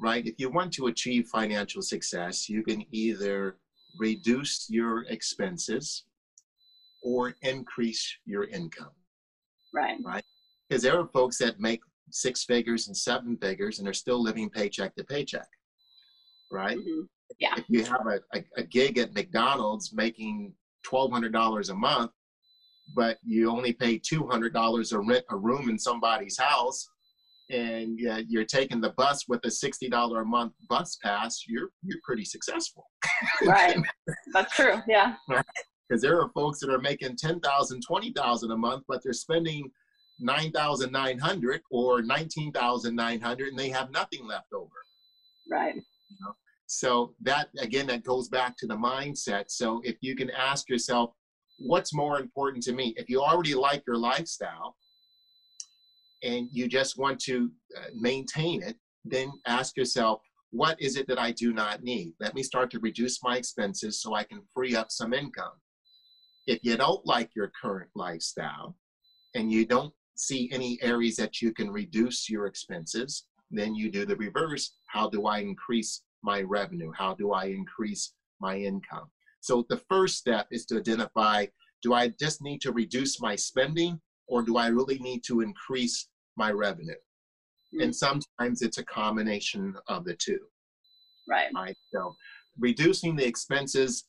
right? 0.02 0.26
If 0.26 0.34
you 0.38 0.50
want 0.50 0.72
to 0.74 0.88
achieve 0.88 1.28
financial 1.28 1.80
success, 1.80 2.48
you 2.48 2.62
can 2.62 2.84
either 2.90 3.56
reduce 3.98 4.66
your 4.68 5.04
expenses 5.04 6.04
or 7.02 7.34
increase 7.42 8.18
your 8.24 8.44
income. 8.44 8.90
Right. 9.72 9.98
Right. 10.04 10.24
Because 10.68 10.82
there 10.82 10.98
are 10.98 11.06
folks 11.08 11.38
that 11.38 11.60
make 11.60 11.80
six 12.10 12.44
figures 12.44 12.88
and 12.88 12.96
seven 12.96 13.36
figures 13.36 13.78
and 13.78 13.88
are 13.88 13.94
still 13.94 14.20
living 14.20 14.50
paycheck 14.50 14.94
to 14.96 15.04
paycheck. 15.04 15.48
Right. 16.50 16.76
Mm-hmm. 16.76 17.02
Yeah. 17.38 17.54
If 17.56 17.64
you 17.68 17.84
have 17.84 18.06
a, 18.06 18.20
a, 18.36 18.44
a 18.56 18.62
gig 18.64 18.98
at 18.98 19.14
McDonald's 19.14 19.92
making 19.92 20.52
$1,200 20.86 21.70
a 21.70 21.74
month, 21.74 22.10
but 22.94 23.18
you 23.24 23.50
only 23.50 23.72
pay 23.72 23.98
$200 23.98 24.90
to 24.90 24.98
rent 24.98 25.24
a 25.30 25.36
room 25.36 25.70
in 25.70 25.78
somebody's 25.78 26.38
house 26.38 26.88
and 27.52 27.98
yeah, 28.00 28.20
you're 28.26 28.44
taking 28.44 28.80
the 28.80 28.94
bus 28.96 29.24
with 29.28 29.44
a 29.44 29.50
sixty 29.50 29.88
dollar 29.88 30.22
a 30.22 30.24
month 30.24 30.52
bus 30.68 30.98
pass, 31.02 31.44
you're 31.46 31.68
you're 31.82 32.00
pretty 32.02 32.24
successful. 32.24 32.88
right. 33.44 33.76
That's 34.32 34.54
true. 34.54 34.80
Yeah. 34.88 35.14
Because 35.28 36.02
there 36.02 36.20
are 36.20 36.30
folks 36.34 36.58
that 36.60 36.70
are 36.70 36.80
making 36.80 37.16
10,000, 37.16 37.82
20,000 37.86 38.50
a 38.50 38.56
month, 38.56 38.82
but 38.88 39.00
they're 39.04 39.12
spending 39.12 39.70
9,900 40.20 41.60
or 41.70 42.02
19,900 42.02 43.48
and 43.48 43.58
they 43.58 43.68
have 43.68 43.90
nothing 43.90 44.26
left 44.26 44.52
over. 44.54 44.70
Right. 45.50 45.74
You 45.74 46.16
know? 46.22 46.32
So 46.66 47.14
that 47.20 47.48
again, 47.60 47.86
that 47.88 48.04
goes 48.04 48.28
back 48.28 48.56
to 48.58 48.66
the 48.66 48.76
mindset. 48.76 49.44
So 49.48 49.82
if 49.84 49.96
you 50.00 50.16
can 50.16 50.30
ask 50.30 50.70
yourself, 50.70 51.10
what's 51.58 51.92
more 51.92 52.18
important 52.18 52.62
to 52.64 52.72
me? 52.72 52.94
If 52.96 53.10
you 53.10 53.20
already 53.20 53.54
like 53.54 53.82
your 53.86 53.98
lifestyle 53.98 54.74
and 56.22 56.48
you 56.52 56.68
just 56.68 56.98
want 56.98 57.18
to 57.20 57.50
uh, 57.76 57.88
maintain 57.94 58.62
it, 58.62 58.76
then 59.04 59.32
ask 59.46 59.76
yourself, 59.76 60.20
what 60.50 60.80
is 60.80 60.96
it 60.96 61.08
that 61.08 61.18
I 61.18 61.32
do 61.32 61.52
not 61.52 61.82
need? 61.82 62.12
Let 62.20 62.34
me 62.34 62.42
start 62.42 62.70
to 62.72 62.80
reduce 62.80 63.22
my 63.22 63.36
expenses 63.36 64.00
so 64.00 64.14
I 64.14 64.24
can 64.24 64.42
free 64.54 64.76
up 64.76 64.90
some 64.90 65.12
income. 65.14 65.52
If 66.46 66.60
you 66.62 66.76
don't 66.76 67.04
like 67.06 67.30
your 67.34 67.50
current 67.60 67.90
lifestyle 67.94 68.76
and 69.34 69.50
you 69.50 69.64
don't 69.64 69.94
see 70.14 70.50
any 70.52 70.78
areas 70.82 71.16
that 71.16 71.40
you 71.40 71.52
can 71.52 71.70
reduce 71.70 72.28
your 72.28 72.46
expenses, 72.46 73.24
then 73.50 73.74
you 73.74 73.90
do 73.90 74.04
the 74.04 74.16
reverse. 74.16 74.74
How 74.88 75.08
do 75.08 75.26
I 75.26 75.38
increase 75.38 76.02
my 76.22 76.42
revenue? 76.42 76.92
How 76.96 77.14
do 77.14 77.32
I 77.32 77.46
increase 77.46 78.12
my 78.40 78.56
income? 78.56 79.10
So 79.40 79.66
the 79.68 79.80
first 79.88 80.18
step 80.18 80.46
is 80.50 80.66
to 80.66 80.78
identify 80.78 81.46
do 81.82 81.94
I 81.94 82.12
just 82.20 82.42
need 82.42 82.60
to 82.60 82.72
reduce 82.72 83.20
my 83.20 83.34
spending 83.34 84.00
or 84.28 84.42
do 84.42 84.56
I 84.56 84.68
really 84.68 84.98
need 84.98 85.24
to 85.24 85.40
increase 85.40 86.08
my 86.36 86.50
revenue? 86.50 86.92
Mm-hmm. 86.92 87.82
And 87.82 87.96
sometimes 87.96 88.62
it's 88.62 88.78
a 88.78 88.84
combination 88.84 89.74
of 89.88 90.04
the 90.04 90.14
two. 90.14 90.40
Right. 91.28 91.48
Right. 91.54 91.76
So 91.92 92.14
reducing 92.58 93.16
the 93.16 93.26
expenses 93.26 94.04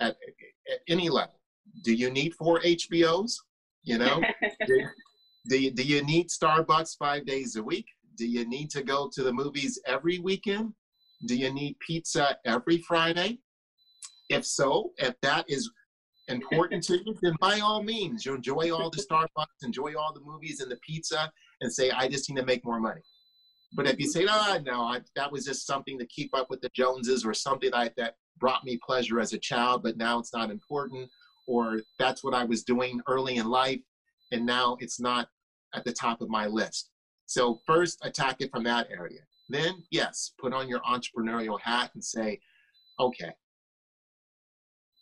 at, 0.00 0.16
at 0.72 0.80
any 0.88 1.08
level. 1.08 1.40
Do 1.84 1.94
you 1.94 2.10
need 2.10 2.34
four 2.34 2.60
HBOs? 2.60 3.32
You 3.82 3.98
know, 3.98 4.22
do, 4.66 4.82
do, 5.48 5.58
you, 5.58 5.70
do 5.70 5.82
you 5.82 6.02
need 6.04 6.28
Starbucks 6.28 6.96
five 6.98 7.26
days 7.26 7.56
a 7.56 7.62
week? 7.62 7.86
Do 8.16 8.26
you 8.26 8.46
need 8.48 8.70
to 8.70 8.82
go 8.82 9.10
to 9.12 9.22
the 9.22 9.32
movies 9.32 9.80
every 9.86 10.18
weekend? 10.18 10.72
Do 11.26 11.36
you 11.36 11.52
need 11.52 11.76
pizza 11.80 12.36
every 12.44 12.78
Friday? 12.78 13.38
If 14.28 14.44
so, 14.44 14.92
if 14.98 15.14
that 15.22 15.44
is 15.48 15.70
important 16.28 16.82
to 16.84 16.98
you, 16.98 17.16
then 17.22 17.34
by 17.40 17.60
all 17.60 17.82
means, 17.82 18.26
you 18.26 18.34
enjoy 18.34 18.70
all 18.72 18.90
the 18.90 19.02
Starbucks, 19.10 19.46
enjoy 19.62 19.94
all 19.96 20.12
the 20.12 20.20
movies 20.20 20.60
and 20.60 20.70
the 20.70 20.78
pizza, 20.86 21.30
and 21.60 21.72
say, 21.72 21.90
I 21.90 22.08
just 22.08 22.28
need 22.28 22.36
to 22.36 22.46
make 22.46 22.64
more 22.64 22.80
money. 22.80 23.02
But 23.74 23.86
if 23.86 23.98
you 23.98 24.06
say, 24.06 24.26
oh, 24.28 24.58
no, 24.64 24.82
I, 24.82 25.00
that 25.14 25.30
was 25.30 25.44
just 25.44 25.66
something 25.66 25.98
to 25.98 26.06
keep 26.06 26.34
up 26.34 26.48
with 26.48 26.60
the 26.60 26.70
Joneses 26.74 27.24
or 27.24 27.34
something 27.34 27.70
like 27.72 27.94
that 27.96 28.16
brought 28.38 28.64
me 28.64 28.78
pleasure 28.84 29.20
as 29.20 29.32
a 29.32 29.38
child, 29.38 29.82
but 29.82 29.96
now 29.96 30.18
it's 30.18 30.32
not 30.32 30.50
important, 30.50 31.10
or 31.46 31.80
that's 31.98 32.24
what 32.24 32.34
I 32.34 32.44
was 32.44 32.64
doing 32.64 33.00
early 33.06 33.36
in 33.36 33.46
life, 33.46 33.80
and 34.32 34.46
now 34.46 34.76
it's 34.80 35.00
not 35.00 35.28
at 35.74 35.84
the 35.84 35.92
top 35.92 36.20
of 36.22 36.30
my 36.30 36.46
list. 36.46 36.90
So 37.26 37.60
first, 37.66 37.98
attack 38.02 38.36
it 38.40 38.50
from 38.50 38.64
that 38.64 38.88
area. 38.90 39.20
Then, 39.50 39.82
yes, 39.90 40.32
put 40.40 40.54
on 40.54 40.68
your 40.68 40.80
entrepreneurial 40.80 41.60
hat 41.60 41.90
and 41.94 42.04
say, 42.04 42.40
okay, 43.00 43.32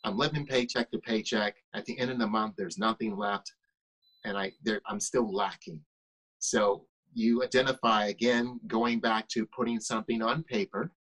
I'm 0.05 0.17
living 0.17 0.47
paycheck 0.47 0.91
to 0.93 0.99
paycheck. 0.99 1.57
At 1.75 1.85
the 1.85 1.99
end 1.99 2.11
of 2.11 2.19
the 2.19 2.27
month, 2.27 2.55
there's 2.57 2.79
nothing 2.79 3.17
left, 3.17 3.53
and 4.25 4.37
I 4.37 4.53
I'm 4.89 5.01
still 5.01 5.33
lacking. 5.33 5.81
So 6.39 6.87
you 7.15 7.43
identify 7.43 8.07
again, 8.07 8.61
going 8.67 9.01
back 9.01 9.29
to 9.29 9.47
putting 9.47 9.81
something 9.81 10.23
on 10.23 10.43
paper, 10.45 10.93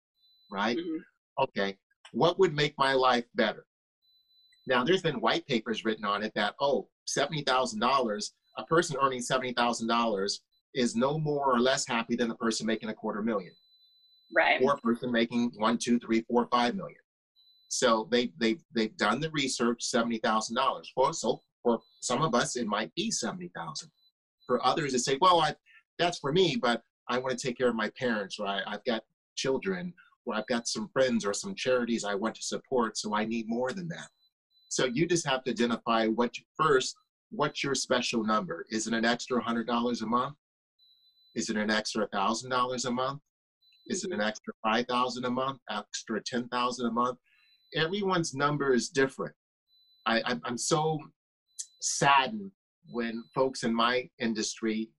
right? 0.50 0.76
Mm-hmm. 0.76 1.42
Okay, 1.44 1.76
what 2.12 2.38
would 2.38 2.54
make 2.54 2.74
my 2.78 2.94
life 2.94 3.24
better? 3.34 3.66
Now, 4.66 4.82
there's 4.82 5.02
been 5.02 5.20
white 5.20 5.46
papers 5.46 5.84
written 5.84 6.04
on 6.04 6.22
it 6.22 6.32
that 6.34 6.54
oh, 6.60 6.66
oh, 6.66 6.88
seventy 7.06 7.42
thousand 7.42 7.80
dollars, 7.80 8.32
a 8.58 8.64
person 8.64 8.96
earning 9.00 9.20
seventy 9.20 9.52
thousand 9.52 9.88
dollars 9.88 10.40
is 10.74 10.96
no 10.96 11.18
more 11.18 11.54
or 11.54 11.60
less 11.60 11.86
happy 11.86 12.16
than 12.16 12.28
the 12.28 12.34
person 12.36 12.66
making 12.66 12.88
a 12.88 12.94
quarter 12.94 13.22
million, 13.22 13.52
right? 14.34 14.60
Or 14.62 14.74
a 14.74 14.78
person 14.78 15.12
making 15.12 15.52
one, 15.56 15.78
two, 15.78 15.98
three, 15.98 16.24
four, 16.28 16.48
five 16.50 16.74
million. 16.74 16.98
So 17.68 18.08
they 18.10 18.32
they 18.38 18.58
they've 18.74 18.96
done 18.96 19.20
the 19.20 19.30
research, 19.30 19.84
seventy 19.84 20.18
thousand 20.18 20.56
dollars. 20.56 20.90
For 20.94 21.12
so 21.12 21.42
for 21.62 21.80
some 22.00 22.22
of 22.22 22.34
us, 22.34 22.56
it 22.56 22.66
might 22.66 22.94
be 22.94 23.10
seventy 23.10 23.50
thousand. 23.54 23.90
For 24.46 24.64
others, 24.64 24.92
they 24.92 24.98
say, 24.98 25.18
well, 25.20 25.40
I, 25.40 25.54
that's 25.98 26.18
for 26.18 26.32
me, 26.32 26.56
but 26.60 26.82
I 27.08 27.18
want 27.18 27.36
to 27.36 27.46
take 27.46 27.58
care 27.58 27.68
of 27.68 27.74
my 27.74 27.90
parents, 27.98 28.38
or 28.38 28.46
I, 28.46 28.60
I've 28.66 28.84
got 28.84 29.02
children, 29.36 29.92
or 30.24 30.34
I've 30.34 30.46
got 30.46 30.68
some 30.68 30.88
friends 30.88 31.24
or 31.24 31.32
some 31.32 31.54
charities 31.54 32.04
I 32.04 32.14
want 32.14 32.34
to 32.36 32.42
support, 32.42 32.96
so 32.98 33.14
I 33.14 33.24
need 33.24 33.48
more 33.48 33.72
than 33.72 33.88
that. 33.88 34.08
So 34.68 34.86
you 34.86 35.06
just 35.06 35.26
have 35.26 35.44
to 35.44 35.50
identify 35.50 36.06
what 36.06 36.36
you, 36.36 36.44
first, 36.56 36.96
what's 37.30 37.62
your 37.62 37.74
special 37.74 38.24
number? 38.24 38.66
Is 38.70 38.86
it 38.86 38.94
an 38.94 39.04
extra 39.04 39.40
hundred 39.40 39.66
dollars 39.66 40.02
a 40.02 40.06
month? 40.06 40.34
Is 41.34 41.50
it 41.50 41.56
an 41.56 41.70
extra 41.70 42.06
thousand 42.08 42.50
dollars 42.50 42.84
a 42.84 42.90
month? 42.90 43.20
Is 43.86 44.04
it 44.04 44.10
an 44.10 44.18
mm-hmm. 44.18 44.28
extra 44.28 44.52
five 44.62 44.86
thousand 44.86 45.24
a 45.24 45.30
month? 45.30 45.60
Extra 45.70 46.20
ten 46.22 46.48
thousand 46.48 46.86
a 46.86 46.90
month? 46.90 47.18
everyone's 47.74 48.34
number 48.34 48.72
is 48.72 48.88
different. 48.88 49.34
I, 50.06 50.22
I'm 50.44 50.56
so 50.56 51.00
saddened 51.80 52.52
when 52.90 53.24
folks 53.34 53.64
in 53.64 53.74
my 53.74 54.08
industry 54.18 54.90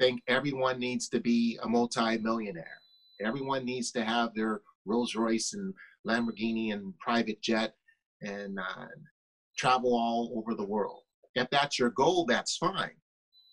think 0.00 0.22
everyone 0.28 0.78
needs 0.78 1.08
to 1.08 1.20
be 1.20 1.58
a 1.62 1.68
multi-millionaire. 1.68 2.78
Everyone 3.24 3.64
needs 3.64 3.92
to 3.92 4.04
have 4.04 4.34
their 4.34 4.62
Rolls 4.84 5.14
Royce 5.14 5.52
and 5.54 5.72
Lamborghini 6.06 6.72
and 6.72 6.98
private 6.98 7.40
jet 7.40 7.74
and 8.20 8.58
uh, 8.58 8.86
travel 9.56 9.94
all 9.94 10.34
over 10.36 10.54
the 10.54 10.66
world. 10.66 11.02
If 11.34 11.48
that's 11.50 11.78
your 11.78 11.90
goal, 11.90 12.24
that's 12.26 12.56
fine. 12.56 12.90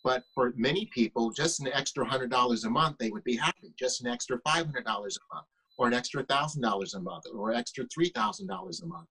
But 0.03 0.23
for 0.33 0.53
many 0.55 0.89
people, 0.93 1.31
just 1.31 1.59
an 1.59 1.67
extra 1.73 2.05
hundred 2.05 2.31
dollars 2.31 2.63
a 2.63 2.69
month, 2.69 2.97
they 2.99 3.09
would 3.09 3.23
be 3.23 3.35
happy. 3.35 3.73
Just 3.77 4.01
an 4.01 4.07
extra 4.07 4.39
five 4.45 4.65
hundred 4.65 4.85
dollars 4.85 5.17
a 5.17 5.35
month 5.35 5.47
or 5.77 5.87
an 5.87 5.93
extra 5.93 6.23
thousand 6.23 6.61
dollars 6.61 6.93
a 6.93 7.01
month 7.01 7.25
or 7.33 7.53
extra 7.53 7.85
three 7.93 8.09
thousand 8.15 8.47
dollars 8.47 8.81
a 8.81 8.87
month. 8.87 9.07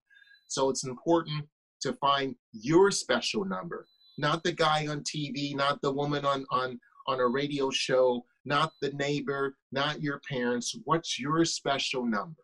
So 0.46 0.70
it's 0.70 0.84
important 0.84 1.44
to 1.82 1.92
find 1.94 2.34
your 2.52 2.90
special 2.90 3.44
number, 3.44 3.86
not 4.18 4.42
the 4.42 4.52
guy 4.52 4.86
on 4.88 5.00
TV, 5.00 5.54
not 5.54 5.80
the 5.80 5.92
woman 5.92 6.24
on 6.24 6.44
on 6.50 6.78
on 7.06 7.20
a 7.20 7.26
radio 7.26 7.70
show, 7.70 8.24
not 8.44 8.72
the 8.82 8.90
neighbor, 8.92 9.56
not 9.72 10.02
your 10.02 10.20
parents. 10.28 10.76
What's 10.84 11.18
your 11.18 11.44
special 11.46 12.04
number? 12.04 12.42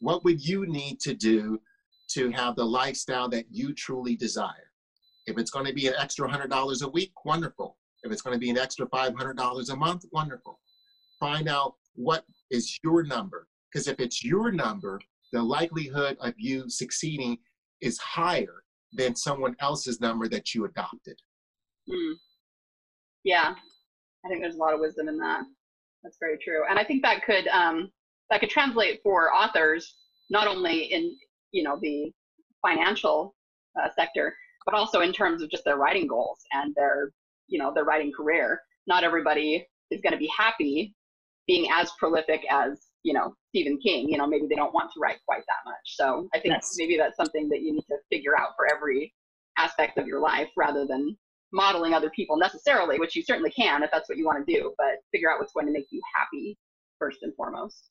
What 0.00 0.24
would 0.24 0.44
you 0.44 0.66
need 0.66 0.98
to 1.00 1.14
do 1.14 1.60
to 2.10 2.30
have 2.30 2.56
the 2.56 2.64
lifestyle 2.64 3.28
that 3.28 3.46
you 3.50 3.72
truly 3.74 4.16
desire? 4.16 4.72
If 5.26 5.38
it's 5.38 5.50
going 5.50 5.66
to 5.66 5.74
be 5.74 5.86
an 5.86 5.94
extra 5.98 6.28
$100 6.28 6.82
a 6.82 6.88
week, 6.88 7.12
wonderful. 7.24 7.76
If 8.02 8.10
it's 8.10 8.22
going 8.22 8.34
to 8.34 8.40
be 8.40 8.50
an 8.50 8.58
extra 8.58 8.86
$500 8.86 9.70
a 9.70 9.76
month, 9.76 10.04
wonderful. 10.10 10.58
Find 11.20 11.48
out 11.48 11.74
what 11.94 12.24
is 12.50 12.78
your 12.82 13.04
number. 13.04 13.46
Because 13.70 13.86
if 13.86 14.00
it's 14.00 14.24
your 14.24 14.50
number, 14.50 15.00
the 15.32 15.42
likelihood 15.42 16.16
of 16.20 16.34
you 16.38 16.68
succeeding 16.70 17.38
is 17.80 17.98
higher 17.98 18.62
than 18.92 19.14
someone 19.14 19.54
else's 19.60 20.00
number 20.00 20.28
that 20.28 20.54
you 20.54 20.64
adopted. 20.64 21.18
Mm. 21.88 22.14
Yeah, 23.24 23.54
I 24.24 24.28
think 24.28 24.40
there's 24.40 24.56
a 24.56 24.58
lot 24.58 24.74
of 24.74 24.80
wisdom 24.80 25.08
in 25.08 25.18
that. 25.18 25.42
That's 26.02 26.16
very 26.20 26.38
true, 26.38 26.62
and 26.68 26.78
I 26.78 26.84
think 26.84 27.02
that 27.02 27.24
could 27.24 27.48
um, 27.48 27.90
that 28.30 28.40
could 28.40 28.50
translate 28.50 29.00
for 29.02 29.34
authors 29.34 29.96
not 30.30 30.46
only 30.46 30.84
in 30.84 31.16
you 31.52 31.62
know 31.62 31.78
the 31.80 32.12
financial 32.62 33.34
uh, 33.80 33.88
sector, 33.96 34.34
but 34.64 34.74
also 34.74 35.00
in 35.00 35.12
terms 35.12 35.42
of 35.42 35.50
just 35.50 35.64
their 35.64 35.76
writing 35.76 36.06
goals 36.06 36.38
and 36.52 36.74
their 36.74 37.10
you 37.48 37.58
know 37.58 37.72
their 37.74 37.84
writing 37.84 38.12
career. 38.16 38.60
Not 38.86 39.04
everybody 39.04 39.66
is 39.90 40.00
going 40.00 40.12
to 40.12 40.18
be 40.18 40.30
happy 40.34 40.94
being 41.46 41.70
as 41.72 41.90
prolific 41.98 42.42
as 42.50 42.87
you 43.02 43.12
know 43.12 43.34
Stephen 43.50 43.78
King. 43.78 44.08
You 44.08 44.18
know, 44.18 44.26
maybe 44.26 44.46
they 44.48 44.56
don't 44.56 44.74
want 44.74 44.90
to 44.92 45.00
write 45.00 45.18
quite 45.26 45.42
that 45.48 45.64
much. 45.64 45.76
So 45.84 46.28
I 46.34 46.40
think 46.40 46.54
yes. 46.54 46.74
maybe 46.76 46.96
that's 46.96 47.16
something 47.16 47.48
that 47.48 47.62
you 47.62 47.72
need 47.72 47.84
to 47.88 47.96
figure 48.10 48.38
out 48.38 48.50
for 48.56 48.66
every 48.72 49.12
aspect 49.56 49.98
of 49.98 50.06
your 50.06 50.20
life, 50.20 50.48
rather 50.56 50.86
than 50.86 51.16
modeling 51.52 51.94
other 51.94 52.10
people 52.10 52.36
necessarily, 52.36 52.98
which 52.98 53.16
you 53.16 53.22
certainly 53.22 53.50
can 53.50 53.82
if 53.82 53.90
that's 53.90 54.08
what 54.08 54.18
you 54.18 54.26
want 54.26 54.46
to 54.46 54.52
do. 54.52 54.72
But 54.78 54.96
figure 55.12 55.30
out 55.30 55.38
what's 55.40 55.52
going 55.52 55.66
to 55.66 55.72
make 55.72 55.86
you 55.90 56.00
happy 56.14 56.58
first 56.98 57.22
and 57.22 57.34
foremost. 57.34 57.90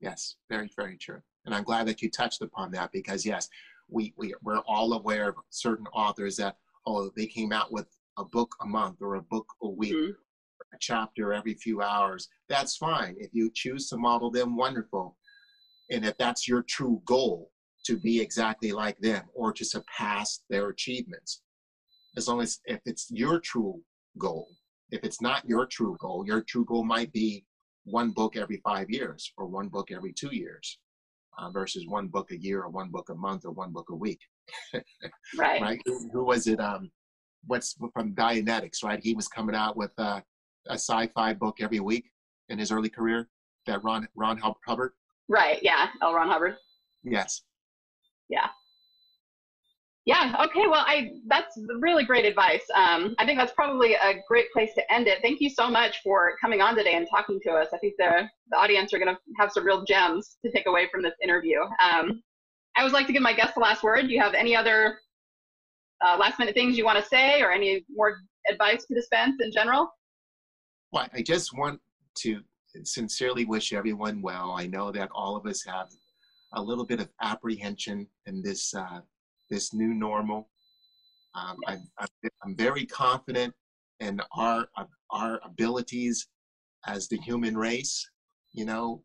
Yes, 0.00 0.36
very 0.50 0.70
very 0.76 0.96
true. 0.96 1.20
And 1.44 1.54
I'm 1.54 1.64
glad 1.64 1.86
that 1.86 2.02
you 2.02 2.10
touched 2.10 2.42
upon 2.42 2.72
that 2.72 2.90
because 2.92 3.24
yes, 3.24 3.48
we, 3.88 4.12
we 4.16 4.34
we're 4.42 4.58
all 4.66 4.94
aware 4.94 5.28
of 5.28 5.36
certain 5.50 5.86
authors 5.92 6.36
that 6.36 6.56
oh 6.86 7.10
they 7.16 7.26
came 7.26 7.52
out 7.52 7.72
with 7.72 7.86
a 8.18 8.24
book 8.24 8.54
a 8.62 8.66
month 8.66 9.02
or 9.02 9.16
a 9.16 9.22
book 9.22 9.46
a 9.62 9.68
week 9.68 9.94
mm-hmm 9.94 10.10
chapter 10.80 11.32
every 11.32 11.54
few 11.54 11.82
hours, 11.82 12.28
that's 12.48 12.76
fine. 12.76 13.16
If 13.18 13.30
you 13.32 13.50
choose 13.54 13.88
to 13.88 13.96
model 13.96 14.30
them, 14.30 14.56
wonderful. 14.56 15.16
And 15.90 16.04
if 16.04 16.16
that's 16.18 16.48
your 16.48 16.62
true 16.62 17.00
goal, 17.04 17.50
to 17.86 17.96
be 17.96 18.20
exactly 18.20 18.72
like 18.72 18.98
them 18.98 19.22
or 19.32 19.52
to 19.52 19.64
surpass 19.64 20.42
their 20.50 20.68
achievements, 20.70 21.42
as 22.16 22.26
long 22.26 22.40
as 22.40 22.58
if 22.64 22.80
it's 22.84 23.06
your 23.10 23.38
true 23.38 23.80
goal, 24.18 24.48
if 24.90 25.04
it's 25.04 25.20
not 25.20 25.48
your 25.48 25.66
true 25.66 25.96
goal, 26.00 26.24
your 26.26 26.40
true 26.42 26.64
goal 26.64 26.84
might 26.84 27.12
be 27.12 27.44
one 27.84 28.10
book 28.10 28.36
every 28.36 28.60
five 28.64 28.90
years 28.90 29.32
or 29.38 29.46
one 29.46 29.68
book 29.68 29.92
every 29.92 30.12
two 30.12 30.34
years 30.34 30.78
uh, 31.38 31.50
versus 31.50 31.86
one 31.86 32.08
book 32.08 32.30
a 32.32 32.36
year 32.36 32.62
or 32.62 32.68
one 32.68 32.90
book 32.90 33.08
a 33.10 33.14
month 33.14 33.44
or 33.44 33.52
one 33.52 33.72
book 33.72 33.88
a 33.90 33.94
week. 33.94 34.20
right. 35.38 35.60
right? 35.60 35.80
Who, 35.86 36.08
who, 36.12 36.24
was 36.24 36.46
it? 36.48 36.58
Um, 36.60 36.90
what's 37.46 37.76
from 37.92 38.14
Dianetics, 38.14 38.82
right? 38.82 39.00
He 39.02 39.14
was 39.14 39.28
coming 39.28 39.54
out 39.54 39.76
with 39.76 39.92
uh, 39.98 40.20
a 40.68 40.74
sci-fi 40.74 41.32
book 41.32 41.56
every 41.60 41.80
week 41.80 42.10
in 42.48 42.58
his 42.58 42.70
early 42.70 42.88
career. 42.88 43.28
That 43.66 43.82
Ron 43.82 44.06
Ron 44.14 44.38
Hubbard. 44.38 44.92
Right. 45.28 45.58
Yeah. 45.62 45.88
L. 46.02 46.14
Ron 46.14 46.28
Hubbard. 46.28 46.56
Yes. 47.02 47.42
Yeah. 48.28 48.46
Yeah. 50.04 50.36
Okay. 50.44 50.68
Well, 50.68 50.84
I 50.86 51.10
that's 51.26 51.58
really 51.80 52.04
great 52.04 52.24
advice. 52.24 52.62
Um, 52.74 53.16
I 53.18 53.26
think 53.26 53.38
that's 53.38 53.52
probably 53.52 53.94
a 53.94 54.22
great 54.28 54.52
place 54.52 54.72
to 54.74 54.92
end 54.92 55.08
it. 55.08 55.18
Thank 55.22 55.40
you 55.40 55.50
so 55.50 55.68
much 55.68 56.00
for 56.04 56.34
coming 56.40 56.60
on 56.60 56.76
today 56.76 56.94
and 56.94 57.08
talking 57.10 57.40
to 57.42 57.54
us. 57.54 57.68
I 57.74 57.78
think 57.78 57.94
the 57.98 58.28
the 58.50 58.56
audience 58.56 58.94
are 58.94 58.98
going 59.00 59.12
to 59.12 59.20
have 59.38 59.50
some 59.50 59.66
real 59.66 59.84
gems 59.84 60.36
to 60.44 60.52
take 60.52 60.66
away 60.66 60.88
from 60.92 61.02
this 61.02 61.14
interview. 61.22 61.60
Um, 61.82 62.22
I 62.76 62.80
always 62.80 62.92
like 62.92 63.08
to 63.08 63.12
give 63.12 63.22
my 63.22 63.32
guests 63.32 63.54
the 63.54 63.60
last 63.60 63.82
word. 63.82 64.02
Do 64.02 64.14
you 64.14 64.20
have 64.20 64.34
any 64.34 64.54
other 64.54 64.98
uh, 66.06 66.16
last 66.18 66.38
minute 66.38 66.54
things 66.54 66.78
you 66.78 66.84
want 66.84 67.02
to 67.02 67.04
say, 67.04 67.42
or 67.42 67.50
any 67.50 67.84
more 67.90 68.16
advice 68.48 68.84
to 68.86 68.94
dispense 68.94 69.40
in 69.40 69.50
general? 69.50 69.90
I 70.96 71.22
just 71.22 71.56
want 71.56 71.80
to 72.18 72.40
sincerely 72.84 73.44
wish 73.44 73.72
everyone 73.72 74.22
well. 74.22 74.52
I 74.52 74.66
know 74.66 74.90
that 74.92 75.10
all 75.14 75.36
of 75.36 75.46
us 75.46 75.64
have 75.64 75.88
a 76.54 76.62
little 76.62 76.84
bit 76.84 77.00
of 77.00 77.08
apprehension 77.22 78.06
in 78.26 78.42
this 78.42 78.74
uh, 78.74 79.00
this 79.50 79.72
new 79.72 79.94
normal. 79.94 80.48
Um, 81.34 81.56
I, 81.66 81.76
am 82.44 82.56
very 82.56 82.86
confident 82.86 83.54
in 84.00 84.20
our 84.36 84.68
our 85.10 85.40
abilities 85.44 86.28
as 86.86 87.08
the 87.08 87.18
human 87.18 87.56
race. 87.56 88.08
You 88.52 88.64
know, 88.64 89.02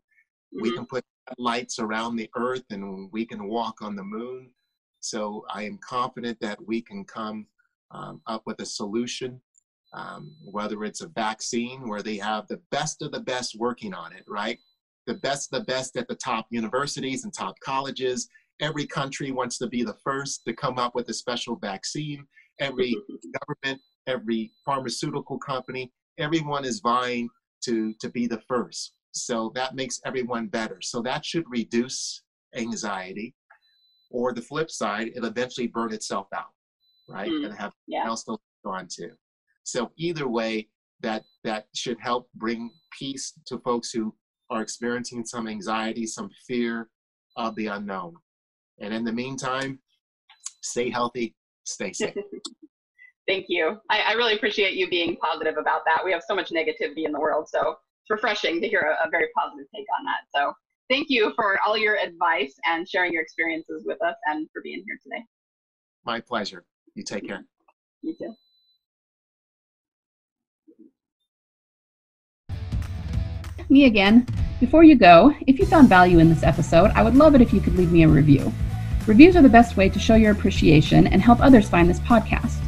mm-hmm. 0.54 0.62
we 0.62 0.74
can 0.74 0.86
put 0.86 1.04
lights 1.38 1.78
around 1.78 2.16
the 2.16 2.30
earth 2.36 2.64
and 2.70 3.10
we 3.12 3.26
can 3.26 3.48
walk 3.48 3.82
on 3.82 3.96
the 3.96 4.04
moon. 4.04 4.50
So 5.00 5.44
I 5.52 5.64
am 5.64 5.78
confident 5.78 6.38
that 6.40 6.64
we 6.64 6.80
can 6.80 7.04
come 7.04 7.46
um, 7.90 8.20
up 8.26 8.42
with 8.46 8.60
a 8.60 8.66
solution, 8.66 9.40
um, 9.94 10.34
whether 10.44 10.84
it's 10.84 11.02
a 11.02 11.08
vaccine 11.08 11.88
where 11.88 12.02
they 12.02 12.16
have 12.16 12.46
the 12.48 12.60
best 12.70 13.02
of 13.02 13.12
the 13.12 13.20
best 13.20 13.56
working 13.58 13.94
on 13.94 14.12
it, 14.12 14.24
right? 14.28 14.58
The 15.06 15.14
best 15.14 15.52
of 15.52 15.60
the 15.60 15.66
best 15.66 15.96
at 15.96 16.08
the 16.08 16.14
top 16.14 16.46
universities 16.50 17.24
and 17.24 17.34
top 17.34 17.54
colleges, 17.64 18.28
Every 18.62 18.86
country 18.86 19.32
wants 19.32 19.58
to 19.58 19.66
be 19.66 19.82
the 19.82 19.96
first 20.04 20.44
to 20.46 20.52
come 20.52 20.78
up 20.78 20.94
with 20.94 21.08
a 21.08 21.14
special 21.14 21.56
vaccine. 21.56 22.24
Every 22.60 22.96
government, 23.40 23.82
every 24.06 24.52
pharmaceutical 24.64 25.36
company, 25.38 25.90
everyone 26.18 26.64
is 26.64 26.78
vying 26.78 27.28
to, 27.64 27.92
to 28.00 28.08
be 28.08 28.28
the 28.28 28.40
first. 28.46 28.92
So 29.10 29.50
that 29.56 29.74
makes 29.74 30.00
everyone 30.06 30.46
better. 30.46 30.78
So 30.80 31.02
that 31.02 31.24
should 31.24 31.44
reduce 31.50 32.22
anxiety. 32.54 33.34
Or 34.10 34.32
the 34.32 34.42
flip 34.42 34.70
side, 34.70 35.08
it 35.08 35.24
eventually 35.24 35.66
burn 35.66 35.92
itself 35.92 36.28
out, 36.32 36.52
right? 37.08 37.30
Mm, 37.30 37.46
and 37.46 37.54
have 37.54 37.72
yeah. 37.88 38.06
else 38.06 38.22
to 38.24 38.36
go 38.64 38.70
on 38.70 38.86
to. 38.92 39.10
So 39.64 39.92
either 39.96 40.28
way, 40.28 40.68
that 41.02 41.24
that 41.44 41.66
should 41.74 41.98
help 42.00 42.28
bring 42.34 42.70
peace 42.98 43.32
to 43.46 43.58
folks 43.58 43.90
who 43.90 44.14
are 44.50 44.62
experiencing 44.62 45.24
some 45.24 45.48
anxiety, 45.48 46.06
some 46.06 46.30
fear 46.46 46.88
of 47.36 47.54
the 47.56 47.66
unknown. 47.66 48.14
And 48.80 48.92
in 48.92 49.04
the 49.04 49.12
meantime, 49.12 49.80
stay 50.62 50.90
healthy, 50.90 51.34
stay 51.64 51.92
safe. 51.92 52.14
Thank 53.28 53.46
you. 53.48 53.78
I, 53.88 54.00
I, 54.00 54.12
really 54.12 54.34
appreciate 54.34 54.74
you 54.74 54.90
being 54.90 55.16
positive 55.16 55.56
about 55.56 55.82
that. 55.86 56.04
We 56.04 56.10
have 56.10 56.22
so 56.26 56.34
much 56.34 56.50
negativity 56.50 57.06
in 57.06 57.12
the 57.12 57.20
world, 57.20 57.48
so 57.48 57.70
it's 57.70 58.10
refreshing 58.10 58.60
to 58.60 58.68
hear 58.68 58.80
a, 58.80 59.06
a 59.06 59.10
very 59.10 59.28
positive 59.36 59.66
take 59.74 59.86
on 59.96 60.04
that. 60.04 60.22
So 60.36 60.52
thank 60.90 61.08
you 61.08 61.32
for 61.36 61.58
all 61.64 61.76
your 61.76 61.96
advice 61.96 62.54
and 62.66 62.88
sharing 62.88 63.12
your 63.12 63.22
experiences 63.22 63.84
with 63.86 64.02
us 64.02 64.16
and 64.26 64.48
for 64.52 64.60
being 64.62 64.82
here 64.84 64.98
today. 65.02 65.24
My 66.04 66.20
pleasure. 66.20 66.64
You 66.94 67.04
take 67.04 67.28
care. 67.28 67.44
You 68.02 68.14
too. 68.18 68.34
Me 73.72 73.86
again. 73.86 74.26
Before 74.60 74.84
you 74.84 74.96
go, 74.96 75.34
if 75.46 75.58
you 75.58 75.64
found 75.64 75.88
value 75.88 76.18
in 76.18 76.28
this 76.28 76.42
episode, 76.42 76.90
I 76.94 77.02
would 77.02 77.16
love 77.16 77.34
it 77.34 77.40
if 77.40 77.54
you 77.54 77.60
could 77.62 77.74
leave 77.74 77.90
me 77.90 78.02
a 78.02 78.08
review. 78.08 78.52
Reviews 79.06 79.34
are 79.34 79.40
the 79.40 79.48
best 79.48 79.78
way 79.78 79.88
to 79.88 79.98
show 79.98 80.14
your 80.14 80.32
appreciation 80.32 81.06
and 81.06 81.22
help 81.22 81.40
others 81.40 81.70
find 81.70 81.88
this 81.88 82.00
podcast. 82.00 82.58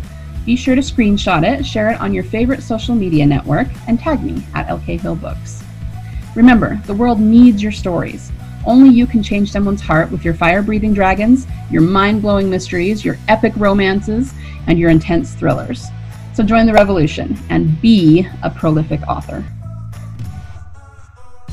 Be 0.47 0.57
sure 0.57 0.75
to 0.75 0.81
screenshot 0.81 1.47
it, 1.47 1.67
share 1.67 1.91
it 1.91 2.01
on 2.01 2.15
your 2.15 2.25
favorite 2.25 2.63
social 2.63 2.95
media 2.95 3.27
network, 3.27 3.69
and 3.87 4.01
tag 4.01 4.23
me 4.23 4.43
at 4.55 4.67
LK 4.69 4.99
Hill 4.99 5.17
Books. 5.17 5.63
Remember, 6.35 6.81
the 6.87 6.95
world 6.95 7.21
needs 7.21 7.63
your 7.63 7.71
stories. 7.71 8.33
Only 8.65 8.89
you 8.89 9.07
can 9.07 9.23
change 9.23 9.53
someone's 9.53 9.83
heart 9.83 10.11
with 10.11 10.25
your 10.25 10.33
fire 10.33 10.63
breathing 10.63 10.95
dragons, 10.95 11.47
your 11.71 11.83
mind 11.83 12.23
blowing 12.23 12.49
mysteries, 12.49 13.05
your 13.05 13.19
epic 13.29 13.53
romances, 13.57 14.33
and 14.69 14.79
your 14.79 14.89
intense 14.89 15.35
thrillers. 15.35 15.85
So 16.33 16.43
join 16.43 16.65
the 16.65 16.73
revolution 16.73 17.39
and 17.51 17.79
be 17.83 18.27
a 18.43 18.49
prolific 18.49 19.03
author. 19.07 19.45